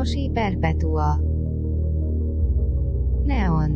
[0.00, 1.20] Moshi Perpetua
[3.26, 3.72] Neon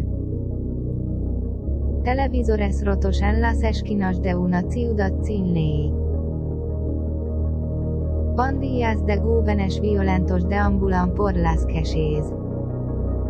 [2.03, 5.93] Televisores rotos en las esquinas de una ciudad sin ley.
[8.39, 12.25] Pandillas de jóvenes violentos deambulan por las calles.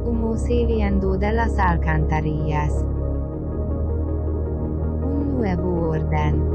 [0.04, 2.86] Humo saliendo de las alcantarillas.
[5.02, 6.54] Un nuevo orden.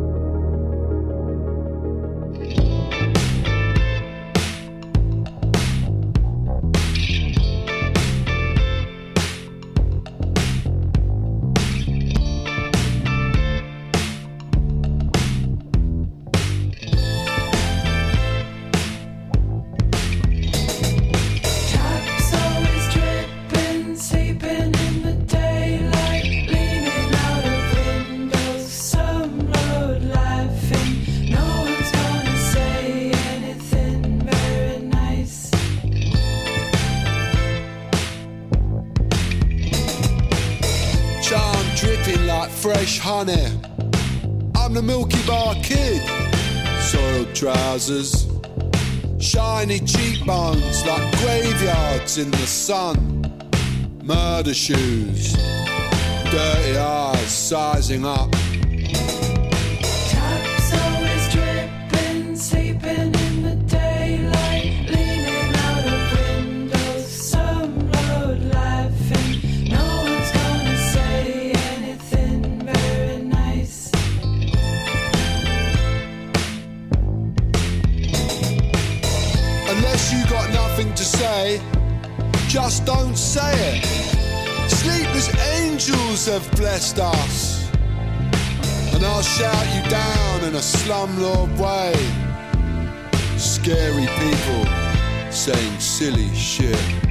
[47.89, 48.27] Trousers.
[49.19, 53.25] Shiny cheekbones like graveyards in the sun.
[54.03, 55.33] Murder shoes.
[56.31, 58.38] Dirty eyes sizing up.
[86.39, 87.69] Have blessed us.
[88.93, 91.93] And I'll shout you down in a slumlord way.
[93.37, 97.08] Scary people saying silly shit.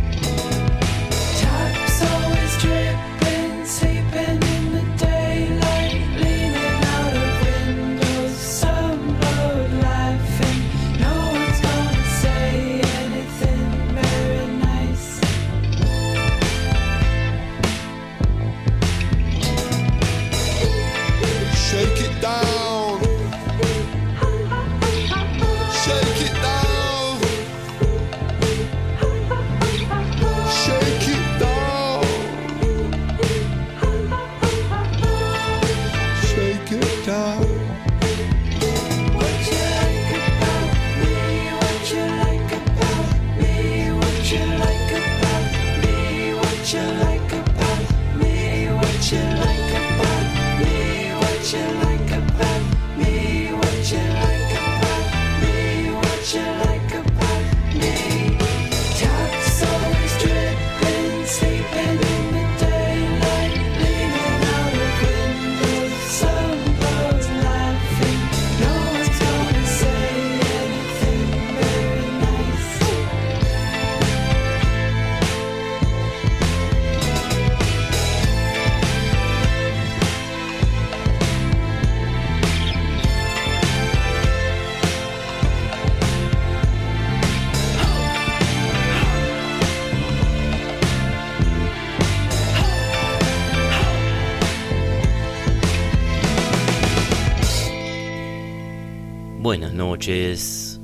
[100.08, 100.80] Noches.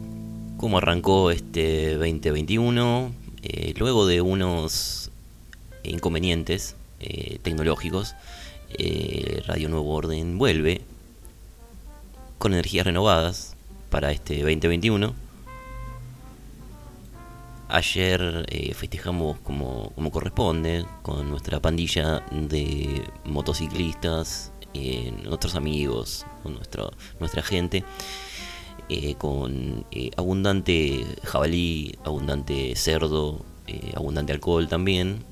[0.58, 3.10] ¿Cómo arrancó este 2021?
[3.42, 5.10] Eh, luego de unos
[5.82, 8.14] inconvenientes eh, tecnológicos,
[8.76, 10.82] eh, Radio Nuevo Orden vuelve
[12.36, 13.56] con energías renovadas
[13.88, 15.14] para este 2021.
[17.68, 24.52] Ayer eh, festejamos como, corresponde con nuestra pandilla de motociclistas,
[25.22, 27.84] nuestros amigos, nuestro, nuestra gente
[28.90, 35.24] eh, con eh, abundante jabalí, abundante cerdo, eh, abundante alcohol también.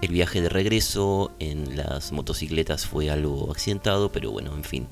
[0.00, 4.88] El viaje de regreso en las motocicletas fue algo accidentado, pero bueno, en fin,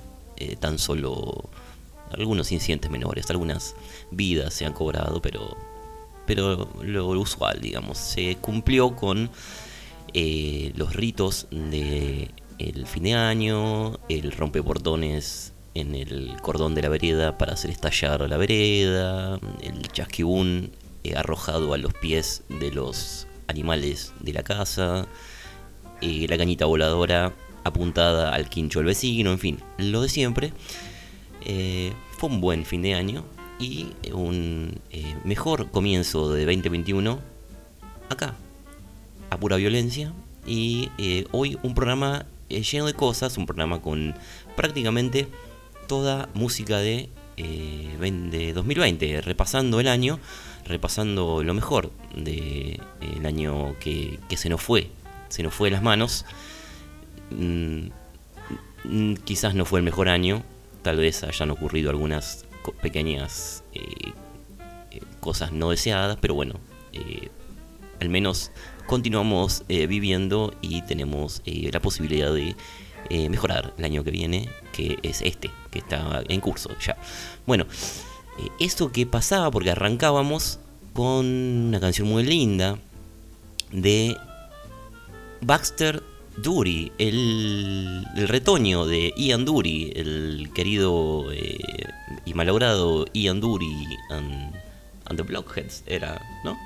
[0.61, 1.51] tan solo
[2.13, 3.75] algunos incidentes menores, algunas
[4.13, 5.57] vidas se han cobrado, pero,
[6.27, 9.31] pero lo usual, digamos, se cumplió con
[10.15, 12.31] los ritos de
[12.87, 18.37] fin de año, el rompeportones en el cordón de la vereda para hacer estallar la
[18.37, 20.73] vereda, el chasquibún
[21.05, 25.07] eh, arrojado a los pies de los animales de la casa,
[26.01, 27.33] eh, la cañita voladora
[27.65, 30.53] apuntada al quincho del vecino, en fin, lo de siempre.
[31.43, 33.25] Eh, fue un buen fin de año
[33.59, 34.79] y un
[35.25, 37.19] mejor comienzo de 2021
[38.09, 38.35] acá,
[39.31, 40.13] a pura violencia.
[40.47, 40.89] Y
[41.33, 44.15] hoy un programa lleno de cosas, un programa con
[44.57, 45.29] prácticamente
[45.91, 50.21] toda música de, eh, de 2020, repasando el año,
[50.65, 52.79] repasando lo mejor del
[53.27, 54.87] año que, que se nos fue,
[55.31, 56.27] se nos fue de las manos.
[57.33, 57.89] Mm,
[58.85, 60.45] mm, quizás no fue el mejor año,
[60.83, 62.45] tal vez hayan ocurrido algunas
[62.81, 63.81] pequeñas eh,
[64.93, 66.61] eh, cosas no deseadas, pero bueno,
[68.01, 68.53] al menos
[68.87, 72.55] continuamos viviendo y tenemos la posibilidad de
[73.11, 76.97] eh, mejorar el año que viene, que es este, que está en curso ya.
[77.47, 77.67] Bueno,
[78.39, 80.61] eh, esto que pasaba, porque arrancábamos
[80.95, 82.79] con una canción muy linda
[83.73, 84.17] de
[85.41, 86.03] Baxter
[86.37, 91.59] Dury, el, el retoño de Ian Dury, el querido eh,
[92.25, 94.55] y malogrado Ian Dury and,
[95.07, 96.57] and the Blockheads, era, ¿no?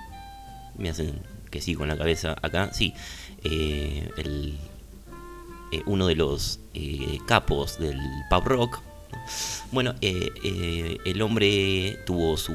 [0.77, 1.21] Me hacen
[1.51, 2.95] que sí con la cabeza acá, sí.
[3.45, 4.59] eh, el,
[5.75, 7.99] eh, uno de los eh, capos del
[8.31, 8.81] pub rock.
[9.13, 9.19] ¿no?
[9.73, 12.53] Bueno, eh, el hombre tuvo su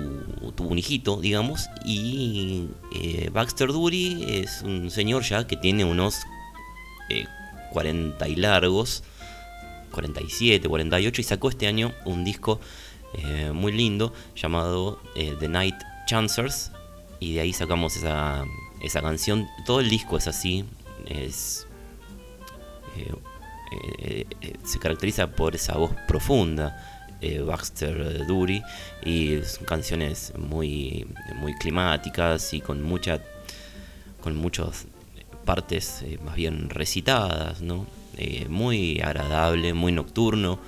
[0.56, 2.69] tuvo un hijito, digamos, y
[3.33, 6.16] Baxter Dury es un señor ya que tiene unos
[7.10, 7.25] eh,
[7.74, 9.04] 40 y largos,
[9.92, 12.60] 47, 48, y sacó este año un disco
[13.54, 15.75] muy lindo llamado The Night
[16.06, 16.71] Chancers,
[17.19, 18.45] y de ahí sacamos esa,
[18.81, 19.48] esa canción.
[19.66, 20.63] Todo el disco es así,
[21.07, 21.68] es
[23.01, 26.86] eh, eh, se caracteriza por esa voz profunda.
[27.22, 28.63] eh, Baxter Dury
[29.04, 31.06] y son canciones muy
[31.36, 33.19] muy climáticas y con mucha
[34.22, 34.88] con muchas
[35.44, 37.86] partes más bien recitadas, ¿no?
[38.50, 40.60] Muy agradable, muy nocturno,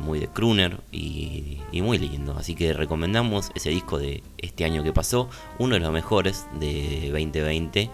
[0.00, 2.36] muy de crooner y, muy lindo.
[2.36, 5.28] Así que recomendamos ese disco de este año que pasó,
[5.58, 7.90] uno de los mejores de 2020,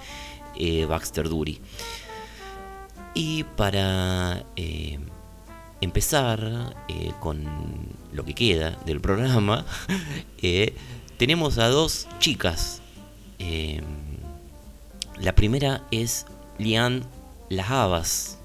[0.56, 1.60] eh, Baxter Dury.
[3.18, 4.98] Y para eh,
[5.80, 7.46] empezar eh, con
[8.12, 9.64] lo que queda del programa,
[10.42, 10.74] eh,
[11.16, 12.82] tenemos a dos chicas.
[15.18, 16.26] La primera es
[16.58, 17.04] Lian
[17.48, 18.38] Las Havas.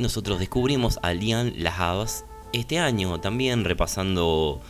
[0.00, 4.60] Nosotros descubrimos a Lian Las Havas este año también repasando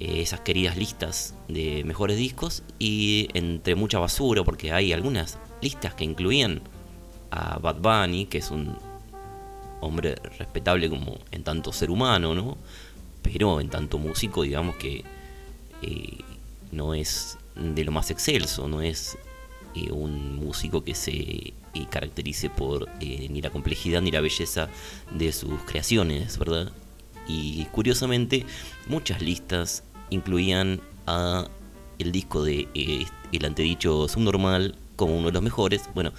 [0.00, 6.04] esas queridas listas de mejores discos y entre mucha basura porque hay algunas listas que
[6.04, 6.62] incluían
[7.36, 8.76] a Bad Bunny, que es un
[9.80, 12.56] hombre respetable como en tanto ser humano, ¿no?
[13.22, 15.04] Pero en tanto músico, digamos que
[15.82, 16.18] eh,
[16.72, 19.18] no es de lo más excelso, no es
[19.74, 21.54] eh, un músico que se eh,
[21.90, 24.68] caracterice por ni la complejidad ni la belleza
[25.10, 26.72] de sus creaciones, ¿verdad?
[27.28, 28.46] Y curiosamente,
[28.86, 31.48] muchas listas incluían a
[31.98, 32.68] el disco de
[33.32, 36.12] el antedicho Subnormal como uno de los mejores, bueno,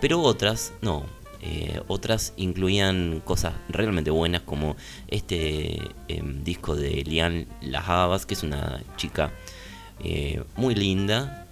[0.00, 1.06] pero otras no.
[1.40, 4.76] eh, otras incluían cosas realmente buenas como
[5.08, 5.78] este
[6.08, 9.30] em, disco de Lian Las que es una chica
[10.02, 11.46] eh, muy linda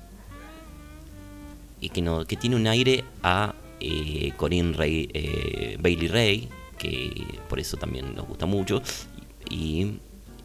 [1.81, 6.49] y que, no, que tiene un aire a eh, Corinne Ray, Bailey Ray,
[6.79, 8.83] que por eso también nos gusta mucho.
[9.51, 9.99] Y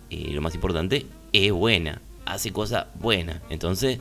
[0.09, 3.41] lo más importante, es buena, hace cosas buenas.
[3.49, 3.99] Entonces,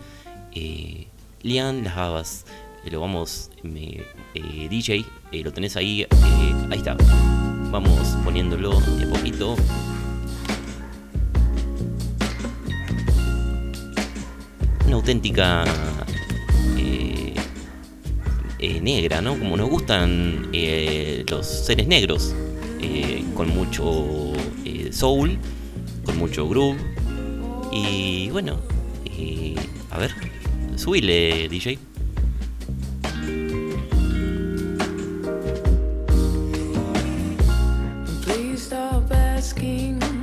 [1.46, 2.44] Lian Las Havas,
[2.84, 6.04] eh, lo vamos, eh, DJ, eh, lo tenés ahí,
[6.70, 6.96] ahí está.
[7.70, 9.54] Vamos poniéndolo de poquito.
[14.86, 15.64] Una auténtica
[18.82, 19.38] negra, ¿no?
[19.38, 20.50] Como nos gustan
[21.28, 22.34] los seres negros,
[23.36, 24.32] con mucho
[24.90, 25.38] soul,
[26.04, 26.76] con mucho groove.
[27.70, 28.58] Y bueno,
[29.90, 30.12] a ver,
[30.76, 31.78] subile, DJ.
[38.22, 40.15] Please stop asking.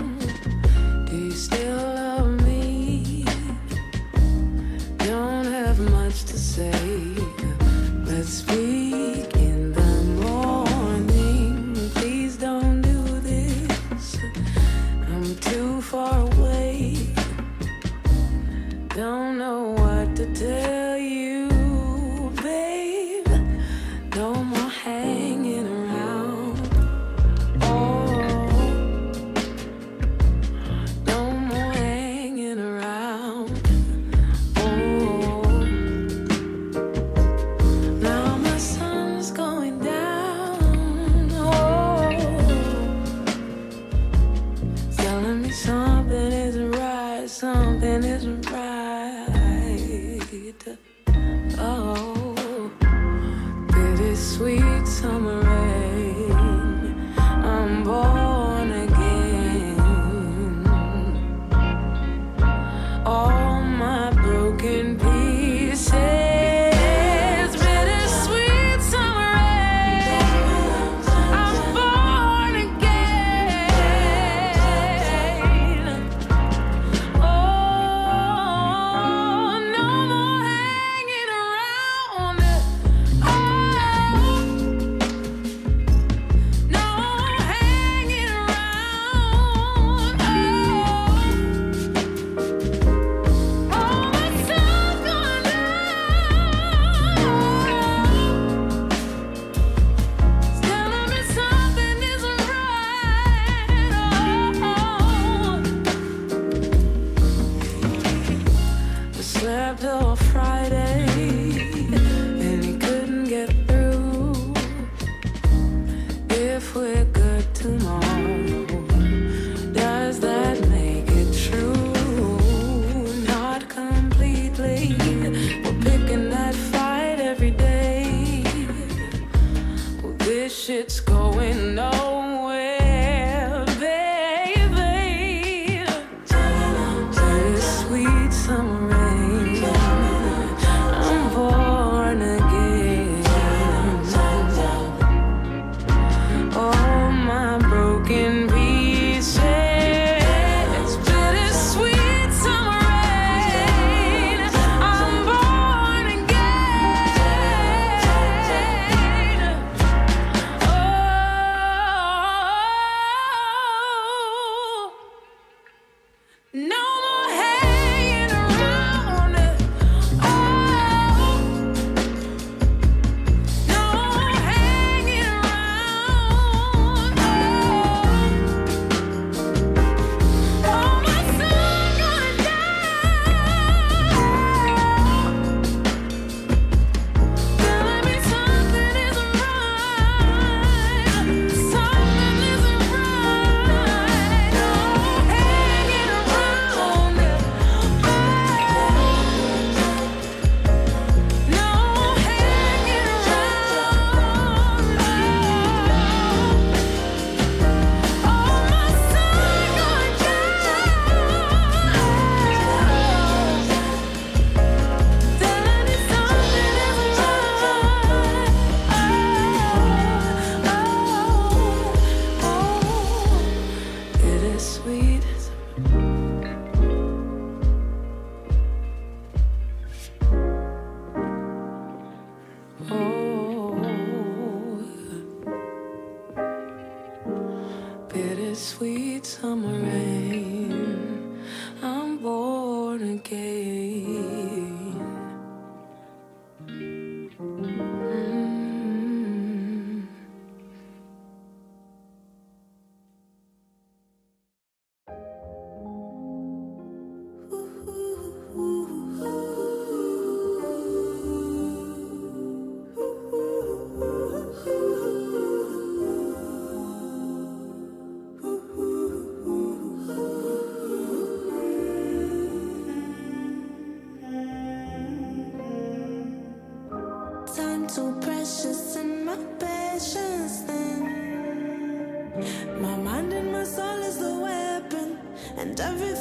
[285.64, 286.14] And every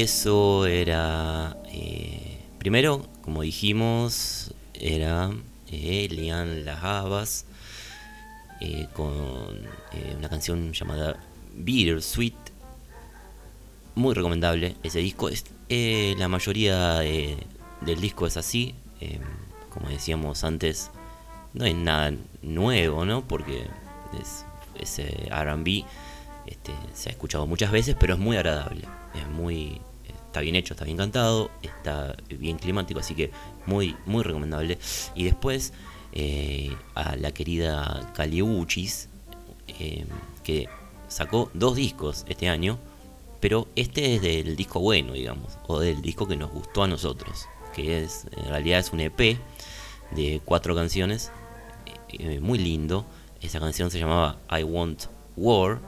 [0.00, 5.32] Eso era, eh, primero, como dijimos, era
[5.72, 6.06] eh,
[6.64, 7.46] Las Habas
[8.60, 9.56] eh, con
[9.92, 11.16] eh, una canción llamada
[11.52, 12.36] Bittersweet.
[13.96, 15.30] Muy recomendable ese disco.
[15.30, 18.76] Es, la mayoría del disco es así.
[19.00, 19.18] eh,
[19.68, 20.92] como decíamos antes,
[21.54, 23.26] no es nada nuevo, ¿no?
[23.26, 23.66] Porque
[24.20, 24.44] es,
[24.78, 25.84] ese RB
[26.48, 28.84] este, se ha escuchado muchas veces, pero es muy agradable.
[29.14, 29.80] Es muy.
[30.26, 33.30] Está bien hecho, está bien cantado, está bien climático, así que
[33.66, 34.78] muy, muy recomendable.
[35.14, 35.72] Y después
[36.12, 39.08] eh, a la querida Caliuchis,
[39.68, 40.04] eh,
[40.42, 40.68] que
[41.08, 42.78] sacó dos discos este año,
[43.40, 47.46] pero este es del disco bueno, digamos, o del disco que nos gustó a nosotros,
[47.74, 49.38] que es, en realidad es un EP
[50.10, 51.30] de cuatro canciones,
[52.10, 53.04] eh, muy lindo.
[53.40, 55.04] Esa canción se llamaba I Want
[55.36, 55.80] War,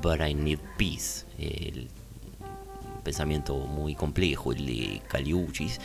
[0.00, 1.24] but I Need Peace.
[1.38, 1.88] El
[3.02, 5.80] pensamiento muy complejo, el de Caliuchis.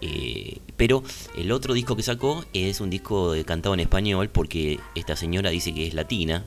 [0.00, 1.02] Eh, pero
[1.36, 5.74] el otro disco que sacó es un disco cantado en español porque esta señora dice
[5.74, 6.44] que es latina.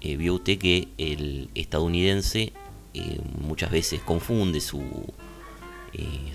[0.00, 2.52] Eh, vio usted que el estadounidense
[2.94, 4.82] eh, muchas veces confunde su,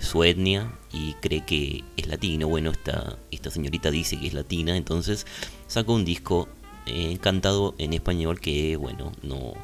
[0.00, 2.48] su etnia y cree que es latino.
[2.48, 5.26] Bueno, esta, esta señorita dice que es latina, entonces
[5.66, 6.48] sacó un disco
[6.88, 9.54] eh, cantado en español que, bueno, no,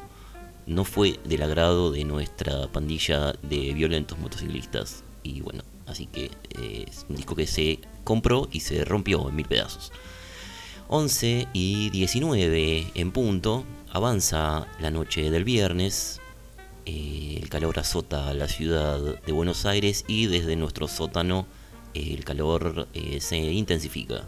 [0.65, 5.03] no fue del agrado de nuestra pandilla de violentos motociclistas.
[5.23, 9.35] Y bueno, así que eh, es un disco que se compró y se rompió en
[9.35, 9.91] mil pedazos.
[10.87, 16.21] 11 y 19 en punto, avanza la noche del viernes,
[16.85, 21.47] eh, el calor azota la ciudad de Buenos Aires y desde nuestro sótano
[21.95, 24.23] el calor eh, se intensifica.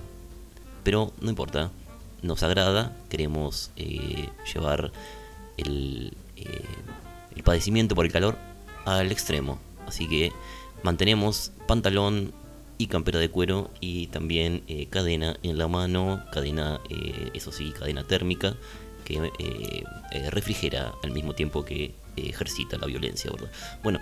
[0.83, 1.71] Pero no importa,
[2.21, 4.91] nos agrada, queremos eh, llevar
[5.57, 6.65] el, eh,
[7.35, 8.37] el padecimiento por el calor
[8.85, 9.59] al extremo.
[9.85, 10.31] Así que
[10.83, 12.33] mantenemos pantalón
[12.77, 16.79] y campera de cuero y también eh, cadena en la mano, cadena,
[17.33, 18.55] eso sí, cadena térmica
[19.03, 19.31] que
[20.29, 23.49] refrigera al mismo tiempo que ejercita la violencia, ¿verdad?
[23.81, 23.99] Bueno,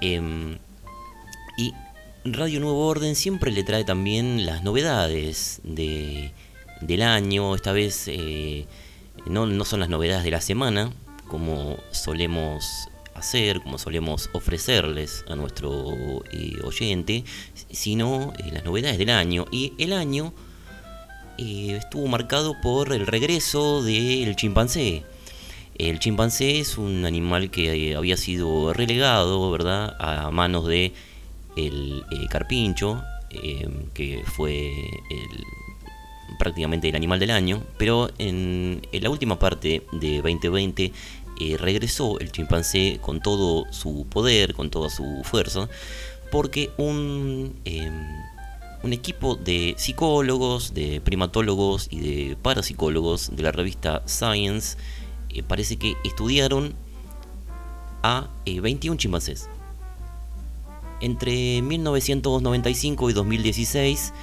[0.00, 0.58] em,
[1.56, 1.72] y
[2.24, 6.32] Radio Nuevo Orden siempre le trae también las novedades de,
[6.80, 7.54] del año.
[7.54, 8.66] Esta vez eh,
[9.26, 10.92] no, no son las novedades de la semana,
[11.28, 17.24] como solemos hacer, como solemos ofrecerles a nuestro eh, oyente,
[17.70, 19.44] sino eh, las novedades del año.
[19.50, 20.32] Y el año
[21.38, 25.04] estuvo marcado por el regreso del chimpancé.
[25.78, 30.92] El chimpancé es un animal que había sido relegado, ¿verdad?, a manos de
[31.56, 33.02] el carpincho,
[33.94, 35.44] que fue el-
[36.38, 40.92] prácticamente el animal del año, pero en, la última parte de 2020
[41.40, 45.68] eh, regresó el chimpancé con todo su poder, con toda su fuerza,
[46.30, 47.90] porque un, eh,
[48.82, 54.76] un equipo de psicólogos, de primatólogos y de parapsicólogos de la revista Science
[55.30, 56.74] eh, parece que estudiaron
[58.02, 59.48] a eh, 21 chimpancés.
[61.00, 64.14] Entre 1995 y 2016, u-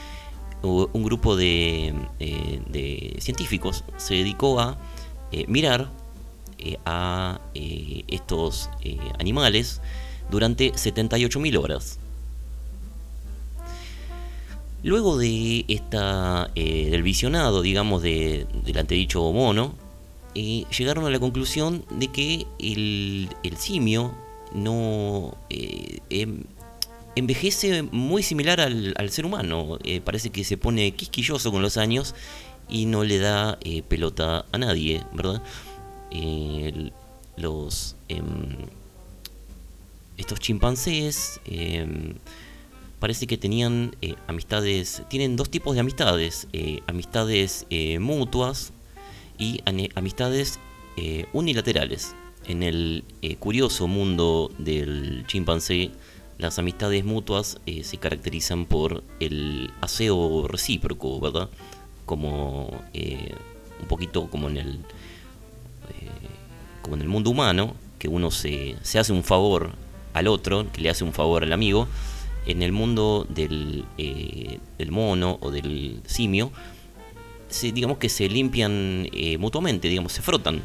[0.63, 4.77] un grupo de, eh, de científicos se dedicó a
[5.31, 5.89] eh, mirar
[6.59, 8.69] eh, a estos
[9.19, 9.81] animales
[10.31, 11.99] durante 78.000 horas.
[14.83, 19.73] Luego de esta, del visionado, digamos, de, del antedicho mono,
[20.33, 24.13] llegaron a la conclusión de que el, el simio
[24.53, 26.43] no em-
[27.17, 29.77] envejece muy similar al, al ser humano.
[29.83, 32.15] Eh, parece que se pone quisquilloso con los años
[32.69, 35.41] y no le da eh, pelota a nadie, ¿verdad?
[37.37, 38.25] Los em,
[40.17, 42.15] estos chimpancés em,
[42.99, 46.47] parece que tenían eh, amistades, tienen dos tipos de amistades,
[46.87, 47.67] amistades
[47.99, 48.73] mutuas
[49.37, 49.61] y
[49.95, 50.59] amistades
[51.33, 52.15] unilaterales.
[52.47, 53.03] En el
[53.39, 55.91] curioso mundo del chimpancé,
[56.37, 61.49] las amistades mutuas eh, se caracterizan por el aseo recíproco, ¿verdad?
[62.05, 63.33] Como eh,
[63.81, 64.69] un poquito como en el
[65.89, 66.09] eh,
[66.81, 69.71] como en el mundo humano, que uno se, se hace un favor
[70.13, 71.87] al otro, que le hace un favor al amigo,
[72.45, 76.51] en el mundo del, eh, del mono o del simio,
[77.49, 80.61] se, digamos que se limpian eh, mutuamente, digamos, se frotan.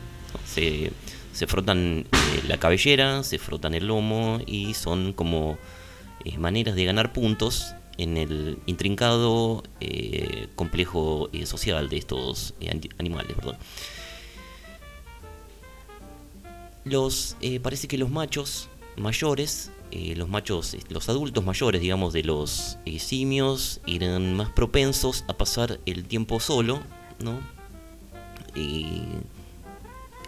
[0.46, 0.92] Se,
[1.32, 5.58] se frotan eh, la cabellera, se frotan el lomo y son como
[6.24, 12.54] eh, maneras de ganar puntos en el intrincado eh, complejo social de estos
[12.98, 13.58] animales, ¿verdad?
[16.84, 23.80] Los, parece que los machos mayores, los machos, los adultos mayores, digamos, de los simios,
[23.86, 26.80] eran más propensos a pasar el tiempo solo,
[27.20, 27.38] ¿no?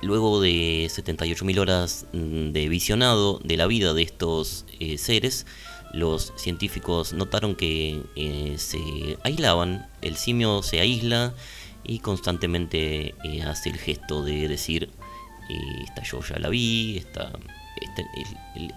[0.05, 5.47] Luego de 78.000 horas mm, de visionado de la vida de estos eh, seres,
[5.95, 11.33] los científicos notaron que eh, se aislaban, el simio se aísla
[11.85, 14.91] y constantemente eh, hace el gesto de decir,
[15.87, 17.23] esta yo ya la vi, este-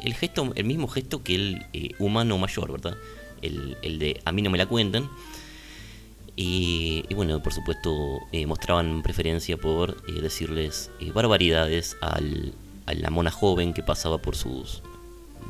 [0.05, 2.95] el, gesto, el mismo gesto que el humano mayor, ¿verdad?
[3.41, 5.09] El, el de a mí no me la cuentan.
[6.39, 12.53] Y, y bueno, por supuesto, eh, mostraban preferencia por eh, decirles eh, barbaridades al,
[12.85, 14.81] a la mona joven que pasaba por sus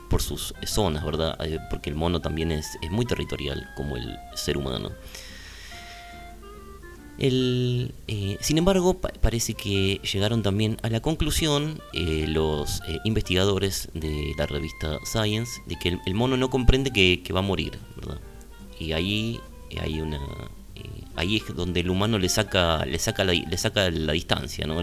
[0.09, 1.37] por sus zonas, ¿verdad?
[1.45, 4.91] Eh, porque el mono también es, es muy territorial, como el ser humano.
[7.17, 13.89] El, eh, sin embargo, pa- parece que llegaron también a la conclusión eh, los investigadores
[13.93, 17.43] de la revista Science de que el, el mono no comprende que, que va a
[17.43, 18.19] morir, ¿verdad?
[18.79, 19.39] Y ahí
[19.81, 20.19] hay una,
[21.15, 24.81] ahí es donde el humano le saca, le saca la, le saca la distancia, ¿no?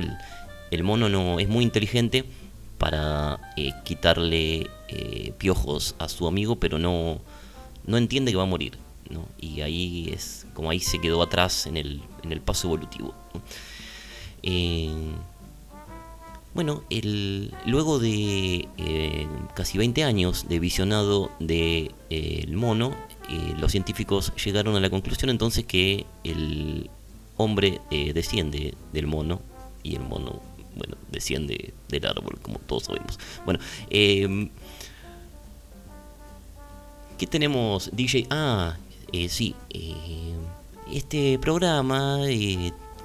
[0.70, 2.24] El, mono no es muy inteligente
[2.78, 7.20] para eh, quitarle eh, piojos a su amigo, pero no,
[7.86, 8.76] no entiende que va a morir.
[9.08, 9.28] ¿no?
[9.38, 13.14] Y ahí es como ahí se quedó atrás en el, en el paso evolutivo.
[14.42, 14.90] Eh,
[16.54, 18.68] bueno, el, luego de
[19.54, 22.96] casi 20 años de visionado del de, mono,
[23.28, 26.90] eh, los científicos llegaron a la conclusión entonces que el
[27.36, 29.40] hombre eh, desciende del mono
[29.82, 30.40] y el mono,
[30.76, 33.18] bueno, desciende del árbol, como todos sabemos.
[33.44, 33.60] Bueno,
[33.90, 34.50] eh,
[37.18, 38.26] ¿qué tenemos, DJ?
[38.30, 38.76] Ah,
[39.12, 39.54] eh, sí,
[40.90, 42.20] este programa,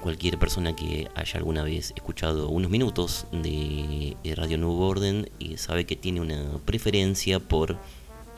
[0.00, 5.96] cualquier persona que haya alguna vez escuchado unos minutos de, Radio Nuevo Orden sabe que
[5.96, 7.76] tiene una preferencia por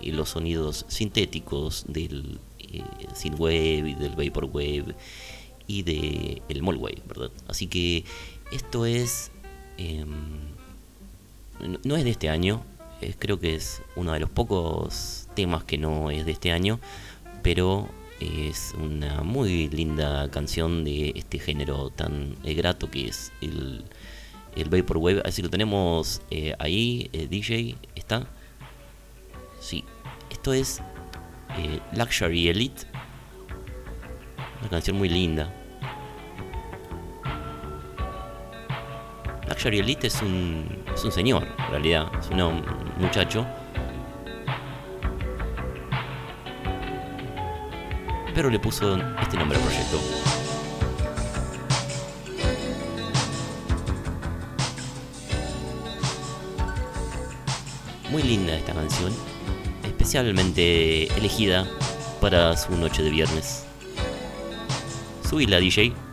[0.02, 2.82] eh, los sonidos sintéticos del eh,
[3.14, 4.94] synthwave y del vaporwave
[5.66, 7.30] y del el wave, ¿verdad?
[7.48, 8.04] Así que
[8.52, 9.30] esto es
[9.78, 10.08] em,
[11.84, 12.62] no- es de este año,
[13.18, 16.78] creo que es uno de los pocos temas que no es de este año,
[17.42, 17.88] pero
[18.20, 23.82] es una muy linda canción de este género tan eh, grato que es el,
[24.54, 25.22] el Vaporwave.
[25.24, 28.28] Así lo tenemos eh, ahí, eh, DJ, ¿está?
[29.62, 29.84] Sí,
[30.28, 30.82] esto es
[31.56, 32.82] eh, Luxury Elite,
[34.60, 35.54] una canción muy linda.
[39.48, 42.64] Luxury Elite es un, es un señor, en realidad, es un un
[42.98, 43.46] muchacho.
[48.34, 50.00] Pero le puso este nombre al proyecto.
[58.10, 59.31] Muy linda esta canción,
[60.12, 61.66] especialmente elegida
[62.20, 63.64] para su noche de viernes.
[65.26, 66.11] Subila, DJ.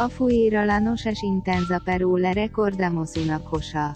[0.00, 3.92] A fuera la noches intensa pero le recordamos una cosa.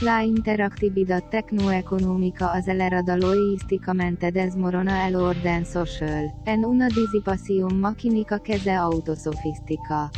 [0.00, 8.70] La interactividad tecnoeconómica acelerada logisticamente desmorona el orden social, en una disipación maquínica que se
[8.70, 10.12] autosofistica.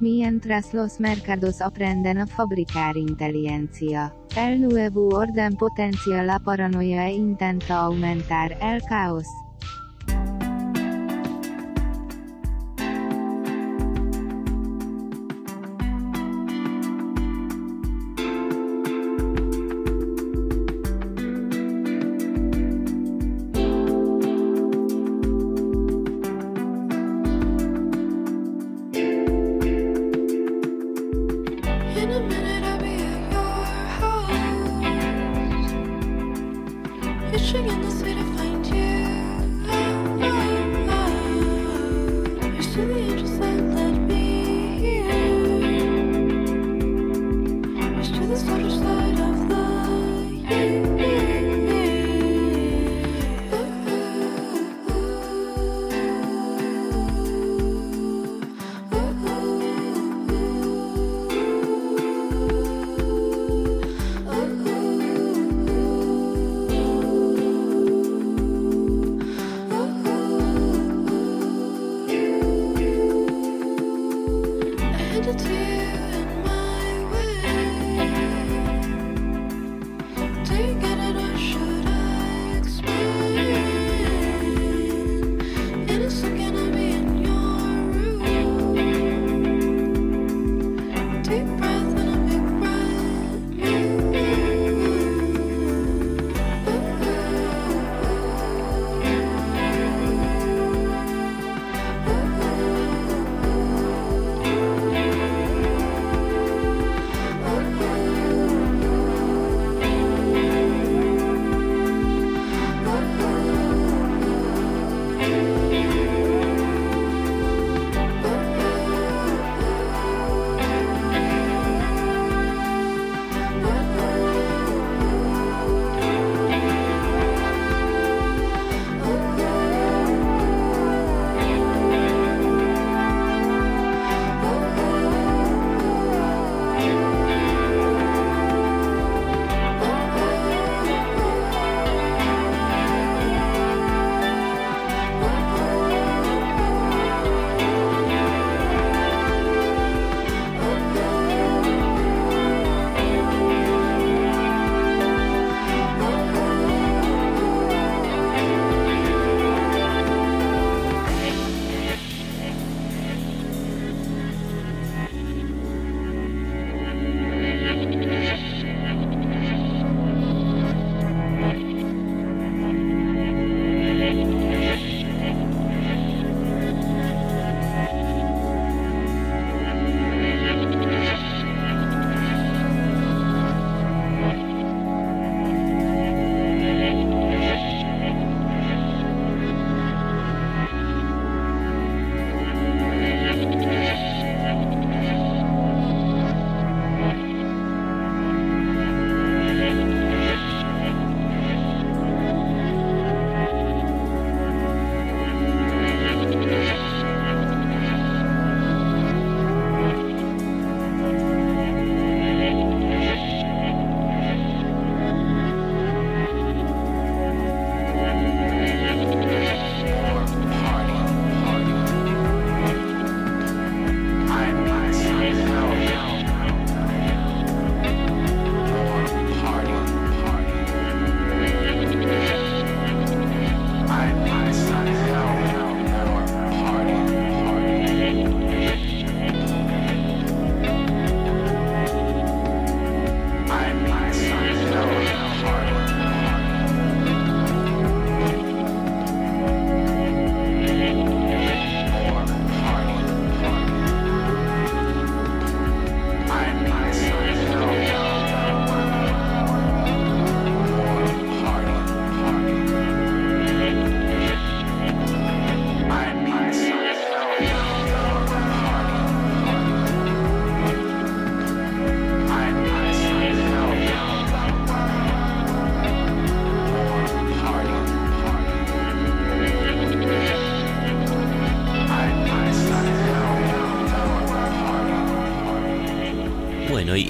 [0.00, 7.80] Mientras los mercados aprenden a fabricar inteligencia, el nuevo orden potencia la paranoia e intenta
[7.80, 9.26] aumentar el caos.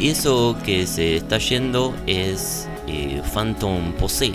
[0.08, 4.32] Eso que se está yendo es eh, Phantom Pose.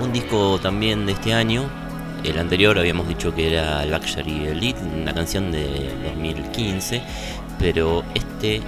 [0.00, 1.68] Un disco también de este año.
[2.24, 7.02] El anterior habíamos dicho que era Luxury Elite, una canción de 2015.
[7.58, 8.62] Pero este,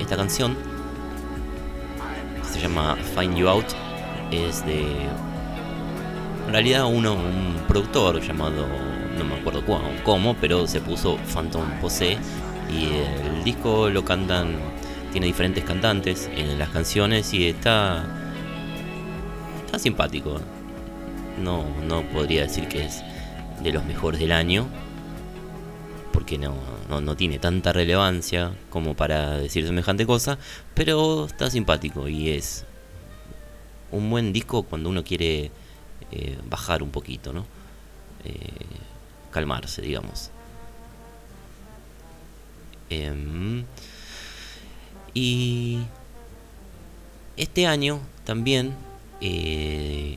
[0.00, 0.56] esta canción,
[2.40, 3.66] que se llama Find You Out,
[4.30, 4.86] es de.
[6.46, 8.66] En realidad, uno, un productor llamado.
[9.18, 9.62] No me acuerdo
[10.02, 12.16] cómo, pero se puso Phantom Pose.
[12.72, 14.77] Y el disco lo cantan.
[15.12, 18.04] Tiene diferentes cantantes en las canciones y está.
[19.64, 20.40] Está simpático.
[21.42, 23.02] No, no podría decir que es
[23.62, 24.66] de los mejores del año.
[26.12, 26.54] Porque no,
[26.88, 30.38] no, no tiene tanta relevancia como para decir semejante cosa.
[30.74, 32.64] Pero está simpático y es
[33.90, 35.50] un buen disco cuando uno quiere
[36.10, 37.46] eh, bajar un poquito, ¿no?
[38.24, 38.32] Eh,
[39.30, 40.30] calmarse, digamos.
[42.90, 43.64] Em,
[45.18, 45.78] y
[47.36, 48.74] este año también
[49.20, 50.16] eh,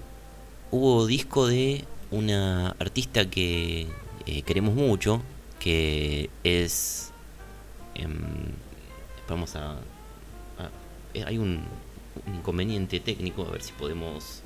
[0.69, 3.87] hubo disco de una artista que
[4.27, 5.21] eh, queremos mucho,
[5.59, 7.11] que es...
[7.95, 8.19] em,
[9.27, 9.71] vamos a...
[9.71, 10.69] a-
[11.15, 11.63] eh, hay un,
[12.27, 14.41] un inconveniente técnico, a ver si podemos...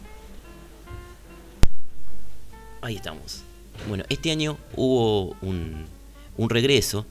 [2.81, 3.41] Ahí estamos.
[3.89, 5.85] Bueno, este año hubo un,
[6.37, 7.05] un regreso,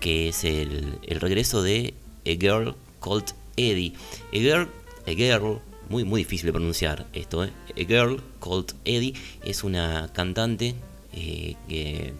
[0.00, 1.94] que es el, el regreso de
[2.30, 3.92] A Girl Called Eddie.
[4.32, 4.68] A Girl,
[5.06, 7.50] a girl muy, muy difícil de pronunciar esto, ¿eh?
[7.72, 10.74] A Girl Called Eddie es una cantante
[11.12, 12.14] eh, que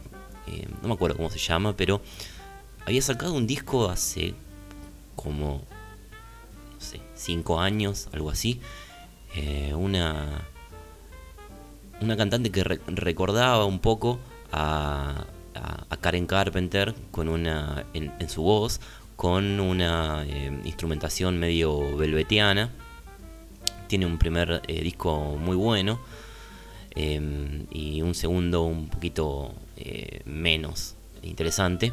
[0.49, 2.01] eh, no me acuerdo cómo se llama, pero
[2.87, 4.35] había sacado un disco hace
[5.15, 5.63] como,
[6.75, 8.61] no sé, cinco años, algo así.
[9.77, 10.45] Una,
[12.01, 14.19] una cantante que re- recordaba un poco
[14.51, 18.81] a, a- Karen Carpenter con una en su voz
[19.21, 22.71] con una eh, instrumentación medio velvetiana.
[23.87, 26.01] Tiene un primer eh, disco muy bueno
[26.95, 31.93] eh, y un segundo un poquito eh, menos interesante.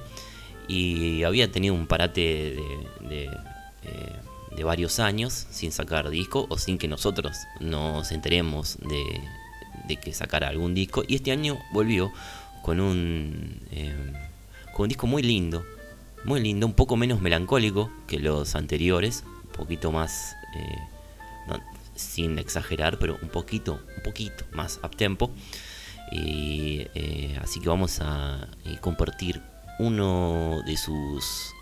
[0.70, 2.56] Y había tenido un parate
[3.02, 3.30] de,
[4.56, 9.22] de, varios años sin sacar disco o sin que nosotros nos enteremos de,
[9.86, 11.04] de que sacara algún disco.
[11.06, 12.10] Y este año volvió
[12.62, 14.14] con un eh,
[14.72, 15.66] con un disco muy lindo
[16.28, 21.58] muy lindo un poco menos melancólico que los anteriores un poquito más eh,
[21.96, 25.32] sin exagerar pero un poquito un poquito más up tempo
[26.12, 29.42] y eh, así que vamos a eh, compartir
[29.80, 31.54] uno de sus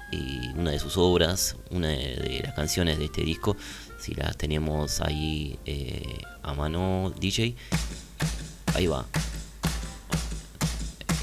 [0.55, 3.57] una de sus obras una de, las canciones de este disco
[3.99, 5.59] si las tenemos ahí
[6.41, 7.55] a mano DJ
[8.74, 9.05] ahí va.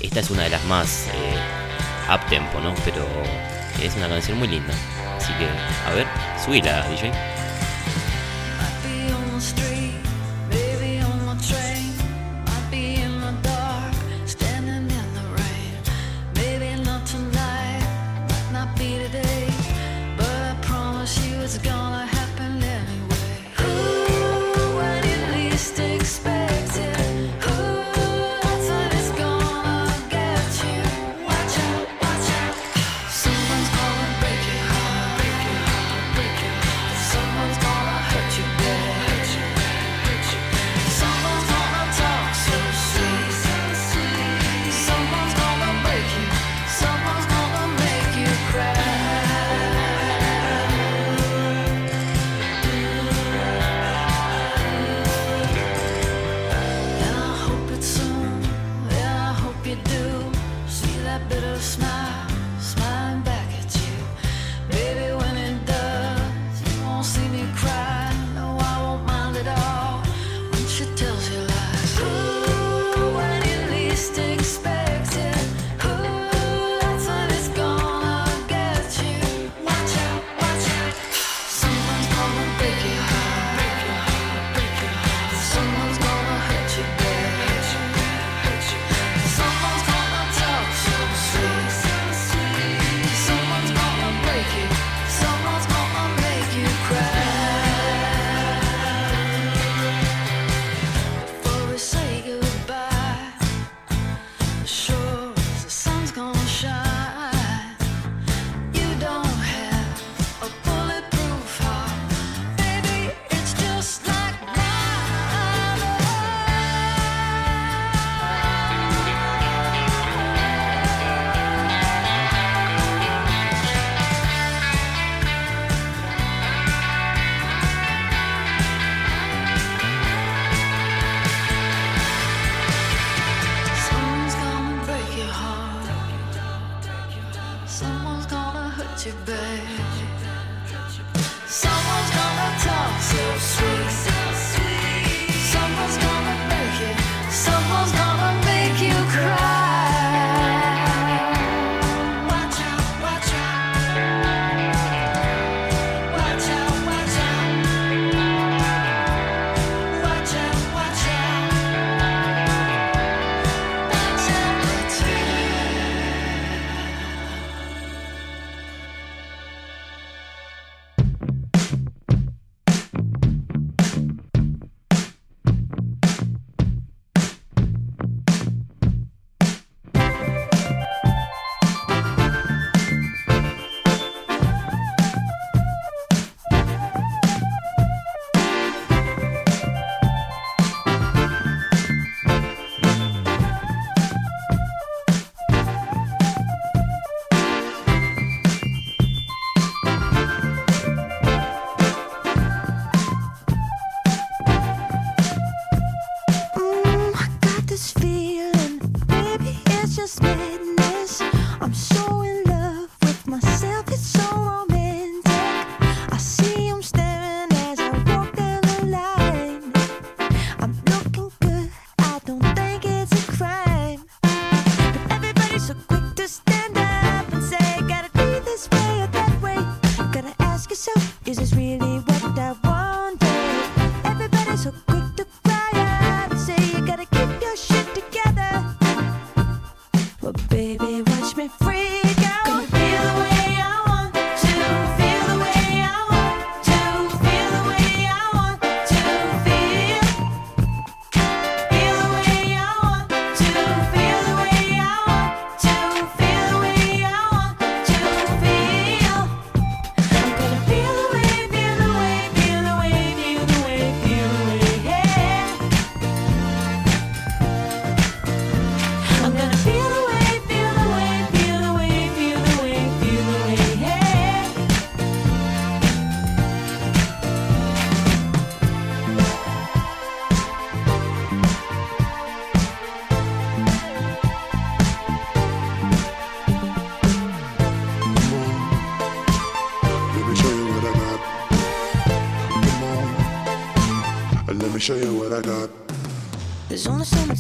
[0.00, 1.06] Esta es una de las más
[2.08, 3.06] up tempo no pero
[3.80, 4.74] es una canción muy linda.
[5.16, 5.46] Así que
[5.88, 6.06] a ver
[6.44, 7.12] subila DJ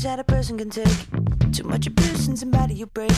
[0.02, 1.52] much that a person can take.
[1.52, 3.12] Too much abuse and somebody you break.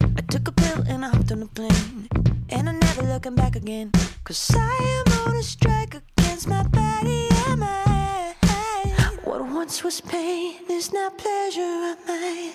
[0.00, 2.08] I took a pill and I hopped on a plane.
[2.50, 3.90] And I'm never looking back again.
[4.24, 9.18] Cause I am on a strike against my body and my mind.
[9.24, 12.52] What once was pain is now pleasure of mine.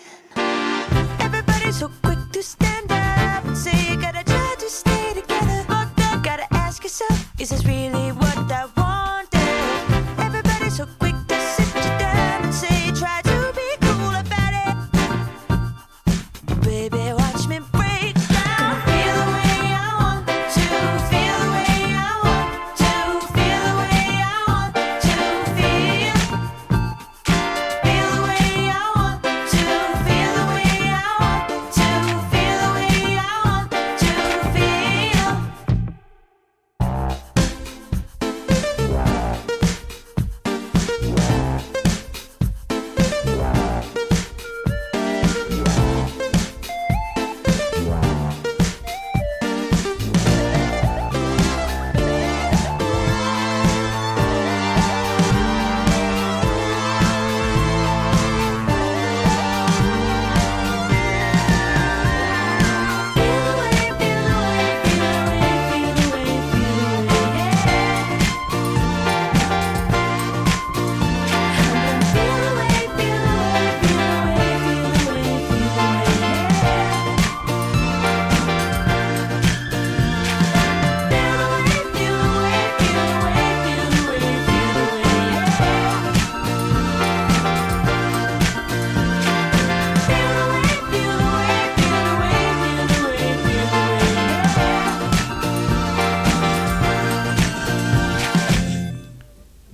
[1.20, 5.66] Everybody's so quick to stand up and say you gotta try to stay together.
[5.68, 5.88] But
[6.24, 8.12] gotta ask yourself, is this really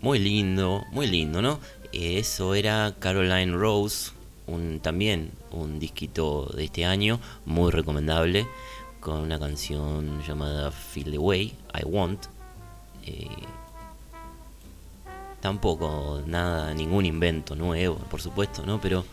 [0.10, 1.60] Muy lindo, muy lindo, ¿no?
[1.92, 4.10] Eso era Caroline Rose,
[4.48, 8.48] un, también un disquito de este año, muy recomendable,
[9.02, 12.26] con una canción llamada Feel the Way, I Want.
[13.06, 13.28] Eh,
[15.42, 18.82] tampoco nada, ningún invento nuevo, por supuesto, ¿no?
[18.82, 19.06] Pero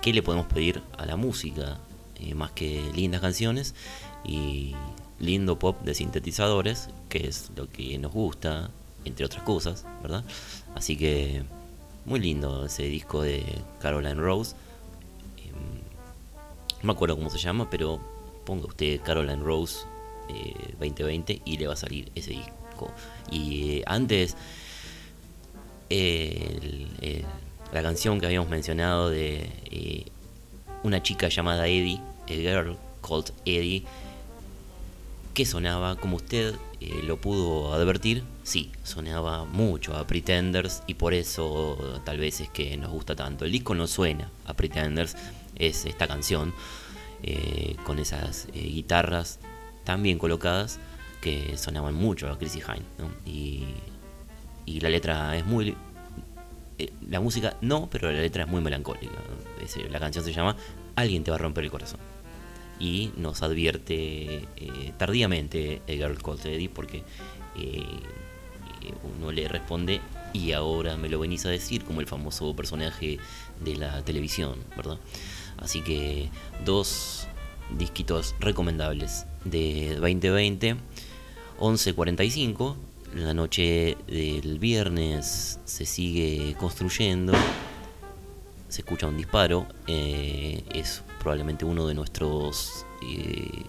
[0.00, 1.80] ¿qué le podemos pedir a la música?
[2.20, 3.74] Eh, más que lindas canciones
[4.24, 4.76] y
[5.18, 8.70] lindo pop de sintetizadores, que es lo que nos gusta,
[9.04, 10.24] entre otras cosas, ¿verdad?
[10.74, 11.44] Así que
[12.04, 13.44] muy lindo ese disco de
[13.80, 14.54] Caroline Rose.
[15.38, 18.00] Em, no me acuerdo cómo se llama, pero
[18.44, 19.84] ponga usted Caroline Rose
[20.28, 22.90] eh, 2020 y le va a salir ese disco.
[23.30, 24.36] Y eh, antes,
[27.72, 30.04] la canción que habíamos mencionado de eh,
[30.82, 32.76] una chica llamada Eddie, a girl
[33.06, 33.84] called Eddie,
[35.34, 36.54] que sonaba, como usted
[36.90, 42.48] eh, lo pudo advertir, sí, sonaba mucho a Pretenders y por eso tal vez es
[42.48, 43.44] que nos gusta tanto.
[43.44, 45.16] El disco no suena a Pretenders,
[45.56, 46.54] es esta canción
[47.22, 49.38] eh, con esas eh, guitarras
[49.84, 50.78] tan bien colocadas
[51.20, 52.84] que sonaban mucho a Chrissy Hine.
[53.26, 53.64] Y,
[54.66, 55.76] y la letra es muy...
[57.08, 59.14] la música no, pero la letra es muy melancólica.
[59.90, 60.56] La canción se llama
[60.96, 62.11] Alguien te va a romper el corazón
[62.78, 66.98] y nos advierte eh, tardíamente Called Eddie porque
[67.56, 67.82] eh,
[68.82, 70.00] eh, uno le responde
[70.32, 73.18] y ahora me lo venís a decir como el famoso personaje
[73.60, 74.98] de la televisión, ¿verdad?
[75.58, 76.30] Así que
[76.64, 77.28] dos
[77.78, 80.76] disquitos recomendables de 2020,
[81.60, 82.74] 11.45,
[83.14, 87.32] la noche del viernes se sigue construyendo,
[88.72, 93.64] se escucha un disparo, eh, es probablemente uno de nuestros eh,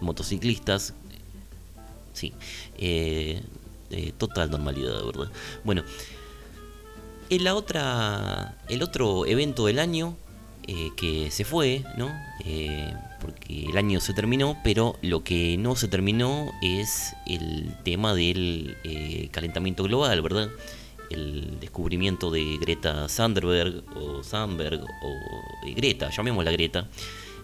[0.00, 0.94] motociclistas
[2.14, 2.32] sí.
[2.78, 3.42] Eh,
[3.90, 5.30] eh, total normalidad, ¿verdad?
[5.62, 5.82] Bueno,
[7.28, 10.16] en la otra, el otro evento del año
[10.66, 12.10] eh, que se fue, ¿no?
[13.20, 18.76] Porque el año se terminó, pero lo que no se terminó es el tema del
[19.30, 20.48] calentamiento global, ¿verdad?
[21.14, 26.88] El descubrimiento de Greta Thunberg o Sandberg o eh, Greta, llamémosla Greta,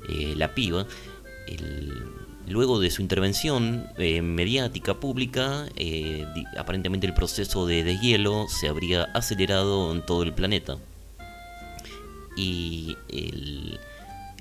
[0.08, 0.86] eh, la piba,
[2.48, 5.68] luego de su intervención eh, mediática pública,
[6.58, 10.76] aparentemente el proceso de deshielo se habría acelerado en todo el planeta.
[12.36, 13.78] Y el,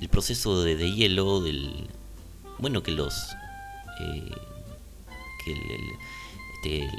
[0.01, 1.87] el proceso de deshielo del...
[2.57, 3.13] Bueno, que los...
[5.45, 5.99] que el,
[6.55, 6.89] este,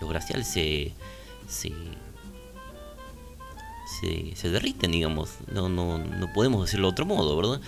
[0.00, 0.92] los glaciales se...
[1.46, 1.72] se
[4.00, 5.30] se, se derriten, digamos.
[5.52, 7.60] No, no, no podemos decirlo de otro modo, ¿verdad?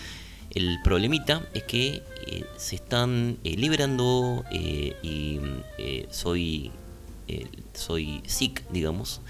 [0.50, 5.40] El problemita es que eh, se están eh, liberando eh, y
[5.78, 6.70] eh, soy
[7.74, 9.20] soy sick, digamos,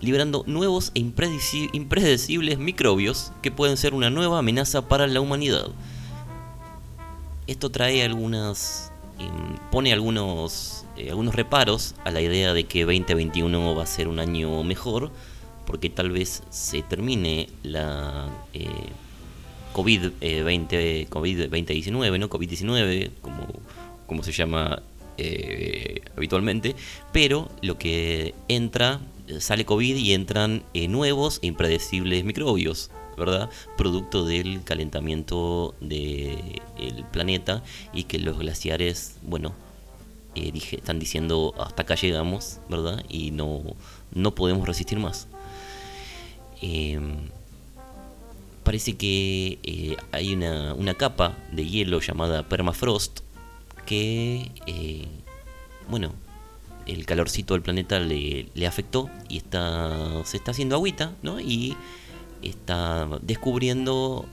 [0.00, 5.68] liberando nuevos e impredeci- impredecibles microbios que pueden ser una nueva amenaza para la humanidad.
[7.46, 13.74] Esto trae algunas em, pone algunos eh, algunos reparos a la idea de que 2021
[13.74, 15.10] va a ser un año mejor
[15.66, 18.68] porque tal vez se termine la eh,
[19.78, 22.28] COVID, eh, 20, COVID 2019, ¿no?
[22.28, 23.46] COVID-19, como,
[24.06, 24.82] como se llama
[25.18, 26.74] eh, habitualmente,
[27.12, 33.50] pero lo que entra, eh, sale COVID y entran nuevos e impredecibles microbios, ¿verdad?
[33.76, 39.54] Producto del calentamiento del planeta y que los glaciares, bueno,
[40.34, 43.04] eh, dije- están diciendo hasta acá llegamos, ¿verdad?
[43.08, 43.62] Y no,
[44.14, 45.26] no podemos resistir más.
[46.60, 47.28] Em,
[48.64, 53.20] parece que eh, hay una, una capa de hielo llamada permafrost
[53.86, 55.06] que, eh,
[55.88, 56.12] bueno,
[56.86, 61.38] el calorcito del planeta le, le afectó y está, se está haciendo agüita, ¿no?
[61.40, 61.76] Y
[62.42, 64.26] está descubriendo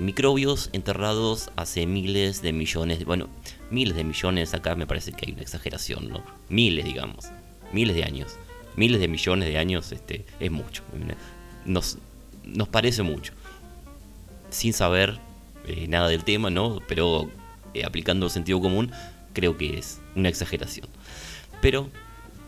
[0.00, 3.26] microbios enterrados hace miles de millones, de, bueno,
[3.72, 6.22] miles de millones, acá me parece que hay una exageración, ¿no?
[6.48, 7.30] Miles, digamos,
[7.72, 8.36] miles de años,
[8.76, 10.82] miles de millones de años, este, es mucho,
[11.64, 11.98] nos,
[12.44, 13.32] nos parece mucho,
[14.50, 15.18] sin saber
[15.66, 16.80] eh, nada del tema, ¿no?
[16.86, 17.30] Pero
[17.74, 18.92] eh, aplicando sentido común,
[19.32, 20.86] creo que es una exageración.
[21.60, 21.88] Pero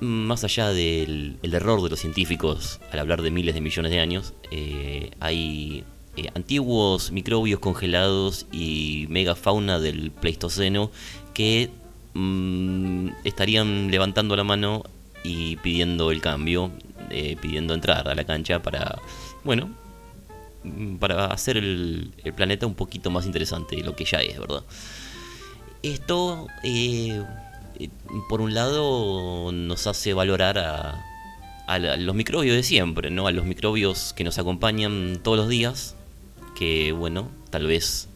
[0.01, 4.01] más allá del el error de los científicos al hablar de miles de millones de
[4.01, 5.85] años, eh, hay
[6.17, 10.93] eh, antiguos microbios congelados y megafauna del Pleistoceno
[11.33, 11.71] que
[12.15, 14.85] mm, estarían levantando la mano
[15.25, 16.71] y pidiendo el cambio,
[17.11, 19.01] eh, pidiendo entrar a la cancha para,
[19.43, 19.71] bueno,
[20.63, 24.63] mm, para hacer el, planeta un poquito más interesante de lo que ya es, ¿verdad?
[25.83, 27.23] Esto, eh,
[28.29, 31.05] por un lado, nos hace valorar a,
[31.67, 33.27] a los microbios de siempre, ¿no?
[33.27, 35.97] A los microbios que nos acompañan todos los días,
[36.55, 38.09] que, bueno, tal vez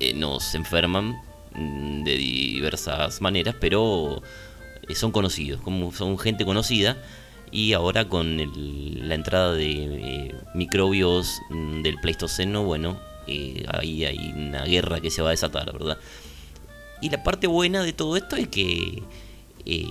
[0.00, 1.16] eh, nos enferman
[1.54, 4.22] mm, de diversas maneras, pero
[4.88, 6.96] eh, son conocidos, como son gente conocida.
[7.52, 12.98] Y ahora con el- la entrada de eh, microbios mm, del Pleistoceno, bueno,
[13.68, 15.98] ahí hay una guerra que se va a desatar, ¿verdad?
[17.00, 19.02] Y la parte buena de todo esto es que,
[19.64, 19.88] eh,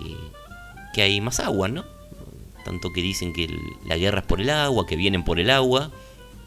[0.93, 1.85] que hay más agua, ¿no?
[2.63, 5.49] Tanto que dicen que el- la guerra es por el agua, que vienen por el
[5.49, 5.91] agua.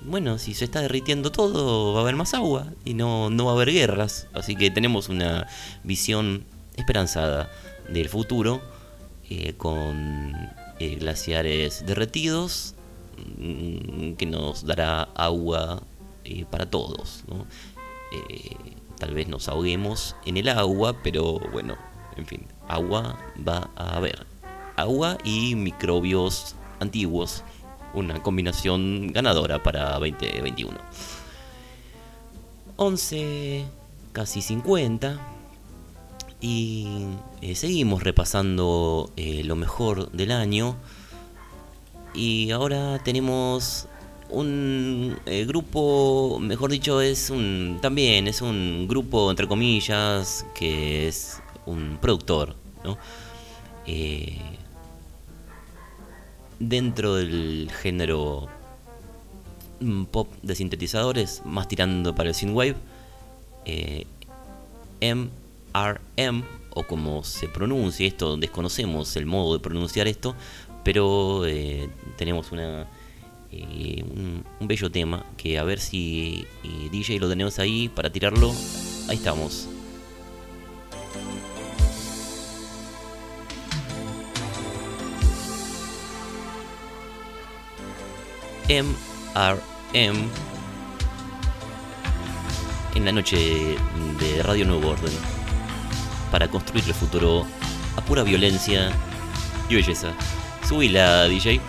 [0.03, 3.53] Bueno, si se está derritiendo todo, va a haber más agua y no, no va
[3.53, 4.28] a haber guerras.
[4.32, 5.46] Así que tenemos una
[5.84, 6.44] visión
[6.76, 7.51] esperanzada
[7.88, 8.62] del futuro
[9.28, 10.34] eh, con
[10.80, 12.74] eh, glaciares derretidos
[13.36, 15.82] mm, que nos dará agua
[16.24, 17.24] eh, para todos.
[18.12, 18.57] Eh,
[18.96, 21.76] tal vez nos ahoguemos en el agua, pero bueno,
[22.16, 24.24] en fin, agua va a haber.
[24.76, 27.42] Agua y microbios antiguos.
[27.95, 30.76] Una combinación ganadora para 2021.
[32.76, 33.64] 11,
[34.12, 35.18] casi 50.
[36.41, 36.86] Y
[37.43, 40.76] eh, seguimos repasando eh, lo mejor del año.
[42.14, 43.89] Y ahora tenemos
[44.30, 51.41] un eh, grupo, mejor dicho, es un también es un grupo entre comillas que es
[51.66, 52.99] un productor, ¿no?
[53.86, 54.39] Eh,
[56.59, 58.48] dentro del género
[59.80, 62.76] mm, pop de sintetizadores, más tirando para el synthwave,
[63.64, 64.06] eh,
[65.00, 70.34] MRM o como se pronuncia esto, desconocemos el modo de pronunciar esto,
[70.84, 72.86] pero eh, tenemos una
[73.50, 78.11] eh, un, un bello tema que a ver si eh, DJ lo tenemos ahí para
[78.11, 78.52] tirarlo.
[79.09, 79.68] Ahí estamos.
[88.68, 90.28] MRM
[92.94, 93.76] en la noche
[94.20, 95.12] de Radio Nuevo Orden
[96.30, 97.46] para construir el futuro
[97.96, 98.90] a pura violencia
[99.70, 100.12] y belleza.
[100.68, 101.60] Subí la DJ.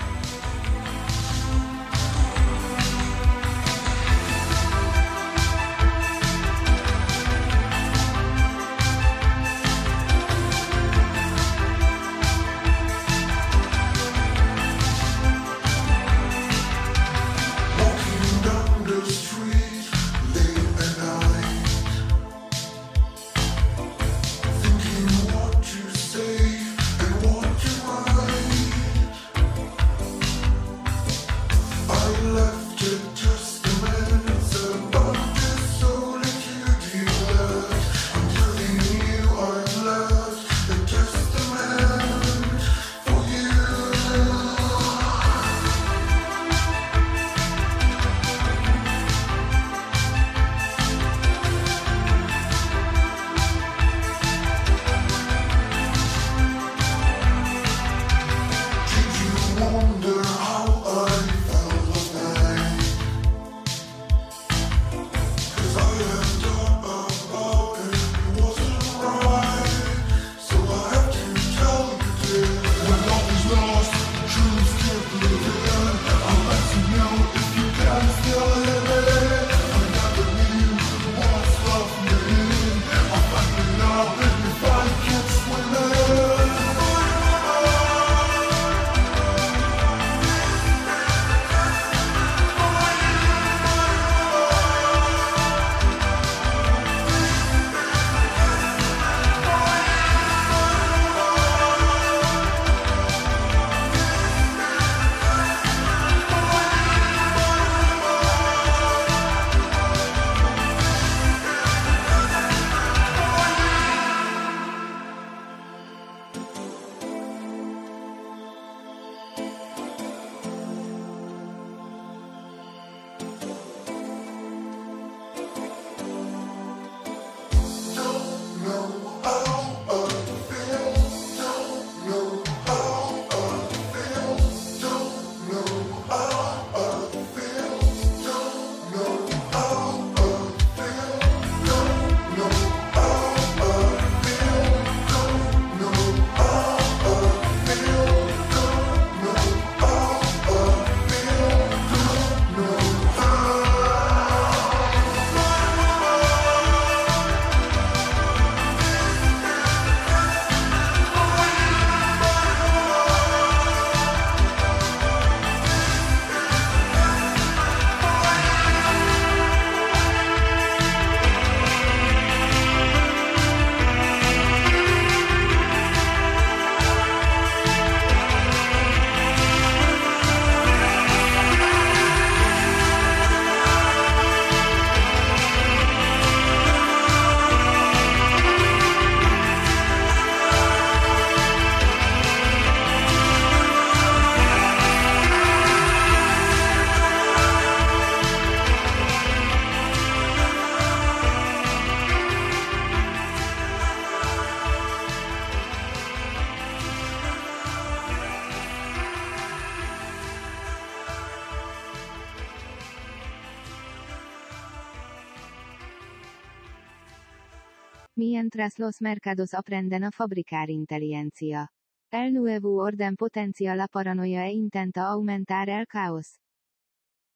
[218.50, 221.70] tras los mercados aprenden a fabricar inteligencia.
[222.12, 226.40] El nuevo orden potencia la paranoia e intenta aumentar el caos.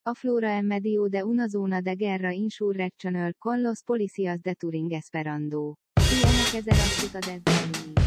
[0.06, 4.92] A flora en medio de una zona de guerra insurrectional con los policías de Turing
[4.94, 5.78] Esperando.
[6.14, 8.03] Ilyenek ezer azt utad ezzel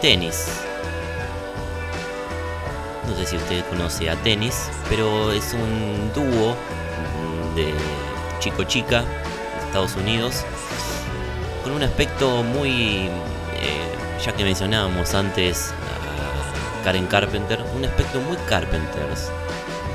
[0.00, 0.46] Tenis.
[3.06, 6.56] No sé si usted conoce a Tenis, pero es un dúo
[7.54, 7.74] de
[8.38, 10.46] chico-chica de Estados Unidos
[11.62, 13.08] con un aspecto muy,
[13.56, 19.28] eh, ya que mencionábamos antes a Karen Carpenter, un aspecto muy Carpenters.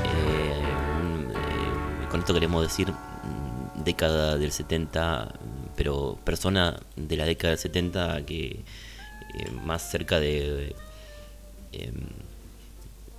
[0.04, 0.62] Eh,
[1.34, 5.32] eh, con esto queremos decir mm, década del 70,
[5.74, 8.64] pero persona de la década del 70 que
[9.64, 10.74] más cerca de...
[11.72, 12.26] em,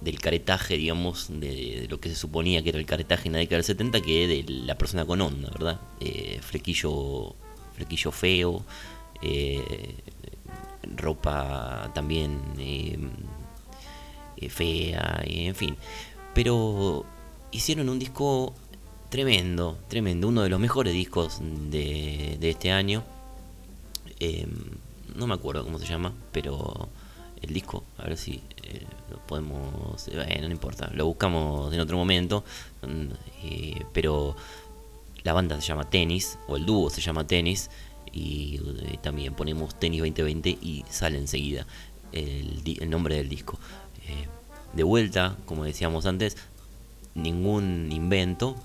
[0.02, 3.58] del caretaje, digamos, de, lo que se suponía que era el caretaje en la década
[3.58, 5.82] del 70, que de la persona con onda, ¿verdad?
[6.00, 7.36] Eh, flequillo,
[7.76, 8.64] flequillo feo,
[9.22, 9.96] eh,
[10.96, 13.00] ropa también eh,
[14.50, 15.76] fea, en fin.
[16.34, 17.06] Pero
[17.52, 18.54] hicieron un disco
[19.10, 23.04] tremendo, tremendo, uno de los mejores discos de, este año.
[24.20, 24.48] Eh,
[25.18, 26.90] no me acuerdo cómo se llama, pero
[27.42, 30.08] el disco, a ver si eh, lo podemos.
[30.14, 32.44] Bueno, no importa, lo buscamos en otro momento.
[32.84, 33.08] mm,
[33.44, 34.36] eh, pero
[35.24, 37.70] la banda se llama Tenis, o el dúo se llama Tenis,
[38.14, 41.68] y eh, también ponemos Tenis 2020 y sale enseguida
[42.12, 43.60] el, el nombre del disco.
[44.08, 44.28] Eh,
[44.74, 46.38] de vuelta, como decíamos antes,
[47.16, 48.56] ningún invento,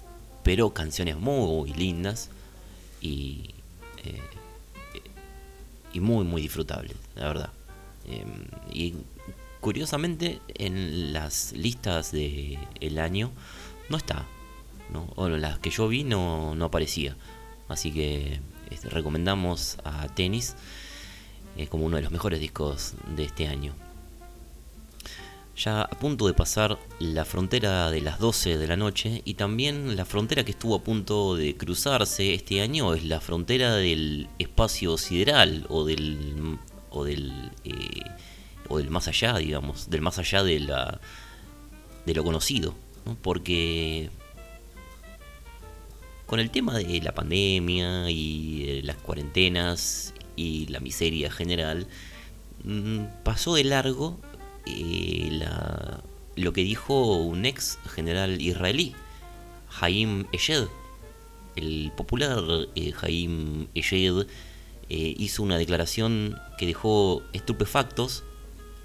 [0.42, 2.30] pero canciones muy lindas
[3.00, 3.51] y, eh,
[5.92, 7.50] y muy, muy disfrutables, la verdad.
[8.06, 8.24] Eh,
[8.72, 8.94] y
[9.60, 13.30] curiosamente, en las listas del el año
[13.88, 14.26] no está,
[14.92, 15.12] ¿no?
[15.16, 17.16] o las que yo vi no, no aparecía.
[17.68, 18.40] Así que
[18.70, 20.56] este, recomendamos a Tenis
[21.56, 23.74] eh, como uno de los mejores discos de este año.
[25.56, 29.96] Ya a punto de pasar la frontera de las 12 de la noche y también
[29.96, 34.96] la frontera que estuvo a punto de cruzarse este año es la frontera del espacio
[34.96, 36.58] sideral o del
[36.90, 38.02] o del eh,
[38.68, 41.00] o del más allá, digamos, del más allá de la
[42.06, 42.74] de lo conocido,
[43.04, 43.16] ¿no?
[43.20, 44.10] porque
[46.26, 51.86] con el tema de la pandemia y eh, las cuarentenas y la miseria general,
[52.64, 54.18] mm, pasó de largo
[54.66, 56.00] eh, la-
[56.36, 58.94] lo que dijo un ex general israelí,
[59.80, 60.66] Haim Eyed.
[61.56, 62.42] El popular
[62.74, 64.26] eh, Haim eh,
[64.88, 68.24] hizo una declaración que dejó estupefactos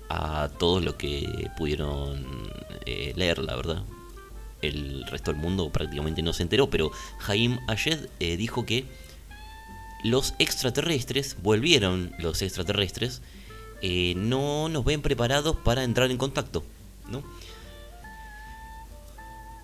[0.09, 2.25] a todos los que pudieron
[2.85, 3.83] eh, leer, la verdad.
[4.61, 6.91] El resto del mundo prácticamente no se enteró, pero
[7.27, 8.85] Haim Ayed dijo que
[10.03, 13.21] los extraterrestres, volvieron los extraterrestres,
[13.81, 16.63] eh, no nos ven preparados para entrar en contacto,
[17.09, 17.23] ¿no?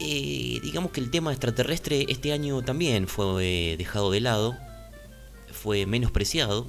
[0.06, 4.58] Eh, digamos que el tema extraterrestre este año también fue eh, dejado de lado,
[5.52, 6.68] fue menospreciado,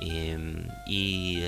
[0.00, 0.38] eh,
[0.86, 1.40] y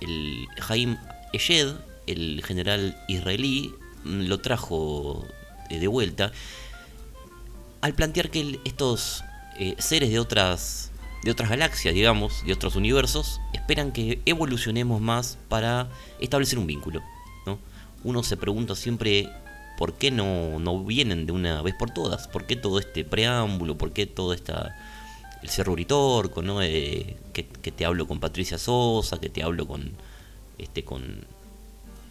[0.00, 0.96] el Haim
[1.34, 1.74] Eyed,
[2.06, 5.26] el general israelí, mm, lo trajo
[5.68, 6.32] de vuelta
[7.82, 9.22] al plantear que estos
[9.78, 10.90] seres de otras
[11.22, 15.88] de otras galaxias, digamos, de otros universos, esperan que evolucionemos más para
[16.20, 17.02] establecer un vínculo.
[17.46, 17.58] ¿no?
[18.04, 19.28] Uno se pregunta siempre
[19.76, 23.76] por qué no, no vienen de una vez por todas, por qué todo este preámbulo,
[23.76, 24.76] por qué todo esta
[25.42, 26.62] el Cerro Uritorco, ¿no?
[26.62, 29.90] Eh, que, te hablo con Patricia Sosa, que te hablo con
[30.58, 31.26] este con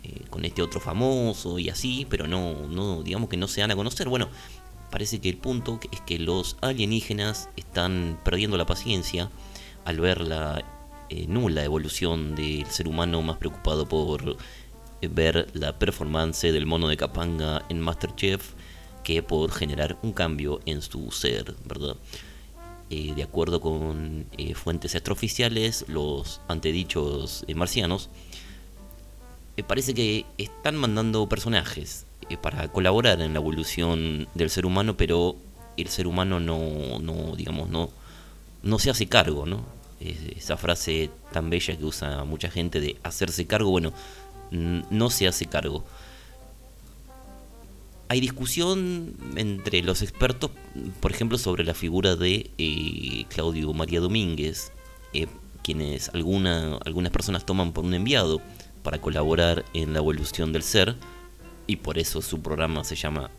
[0.03, 3.71] eh, con este otro famoso y así, pero no, no, digamos que no se dan
[3.71, 4.09] a conocer.
[4.09, 4.27] Bueno,
[4.91, 9.29] parece que el punto es que los alienígenas están perdiendo la paciencia
[9.85, 10.74] al ver la
[11.15, 14.37] eh, nula evolución del ser humano más preocupado por
[15.01, 18.53] eh, ver la performance del mono de Capanga en Masterchef
[19.03, 21.95] que por generar un cambio en su ser, ¿verdad?
[22.89, 28.09] Eh, de acuerdo con eh, fuentes extraoficiales, los antedichos marcianos
[29.67, 32.05] parece que están mandando personajes
[32.41, 35.37] para colaborar en la evolución del ser humano, pero
[35.77, 37.89] el ser humano no, no digamos, no,
[38.63, 39.63] no se hace cargo, ¿no?
[39.99, 43.93] Es- esa frase tan bella que usa mucha gente de hacerse cargo, bueno,
[44.51, 45.83] no se hace cargo.
[48.07, 50.51] Hay discusión entre los expertos,
[50.99, 54.71] por ejemplo, sobre la figura de eh, Claudio María Domínguez,
[55.13, 55.25] eh,
[55.63, 58.41] quienes alguna, algunas personas toman por un enviado
[58.83, 60.95] para colaborar en la evolución del ser,
[61.65, 63.31] y por eso su programa se llama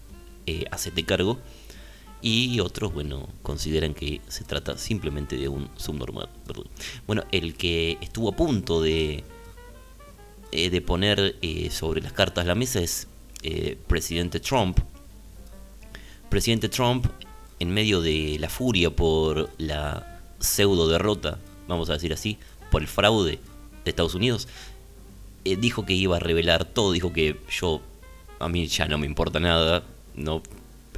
[0.46, 1.38] eh, Hacete Cargo,
[2.22, 6.28] y otros, bueno, consideran que se trata simplemente de un subnormal.
[7.06, 9.22] Bueno, el que estuvo a punto de,
[10.52, 13.06] eh, de poner eh, sobre las cartas la mesa es
[13.42, 14.80] eh, presidente Trump.
[16.28, 17.06] Presidente Trump,
[17.60, 21.38] en medio de la furia por la pseudo derrota,
[21.68, 22.38] vamos a decir así,
[22.70, 23.38] por el fraude
[23.84, 24.48] de Estados Unidos,
[25.44, 27.80] eh, dijo que iba a revelar todo, dijo que yo,
[28.40, 29.84] a mí ya no me importa nada,
[30.16, 30.42] no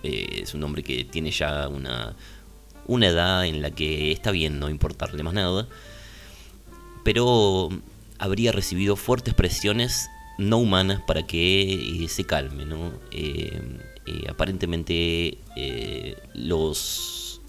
[0.03, 2.14] Eh, es un hombre que tiene ya una,
[2.86, 5.66] una edad en la que está bien no importarle más nada,
[7.05, 7.68] pero
[8.18, 12.92] habría recibido fuertes presiones no humanas para que eh, se calme, ¿no?
[13.11, 13.61] Eh,
[14.28, 15.36] aparentemente
[16.34, 17.40] los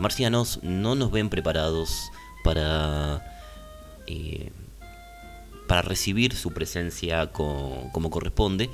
[0.00, 2.10] marcianos no nos ven preparados
[2.42, 3.22] para
[5.68, 8.68] para recibir su presencia co- como corresponde.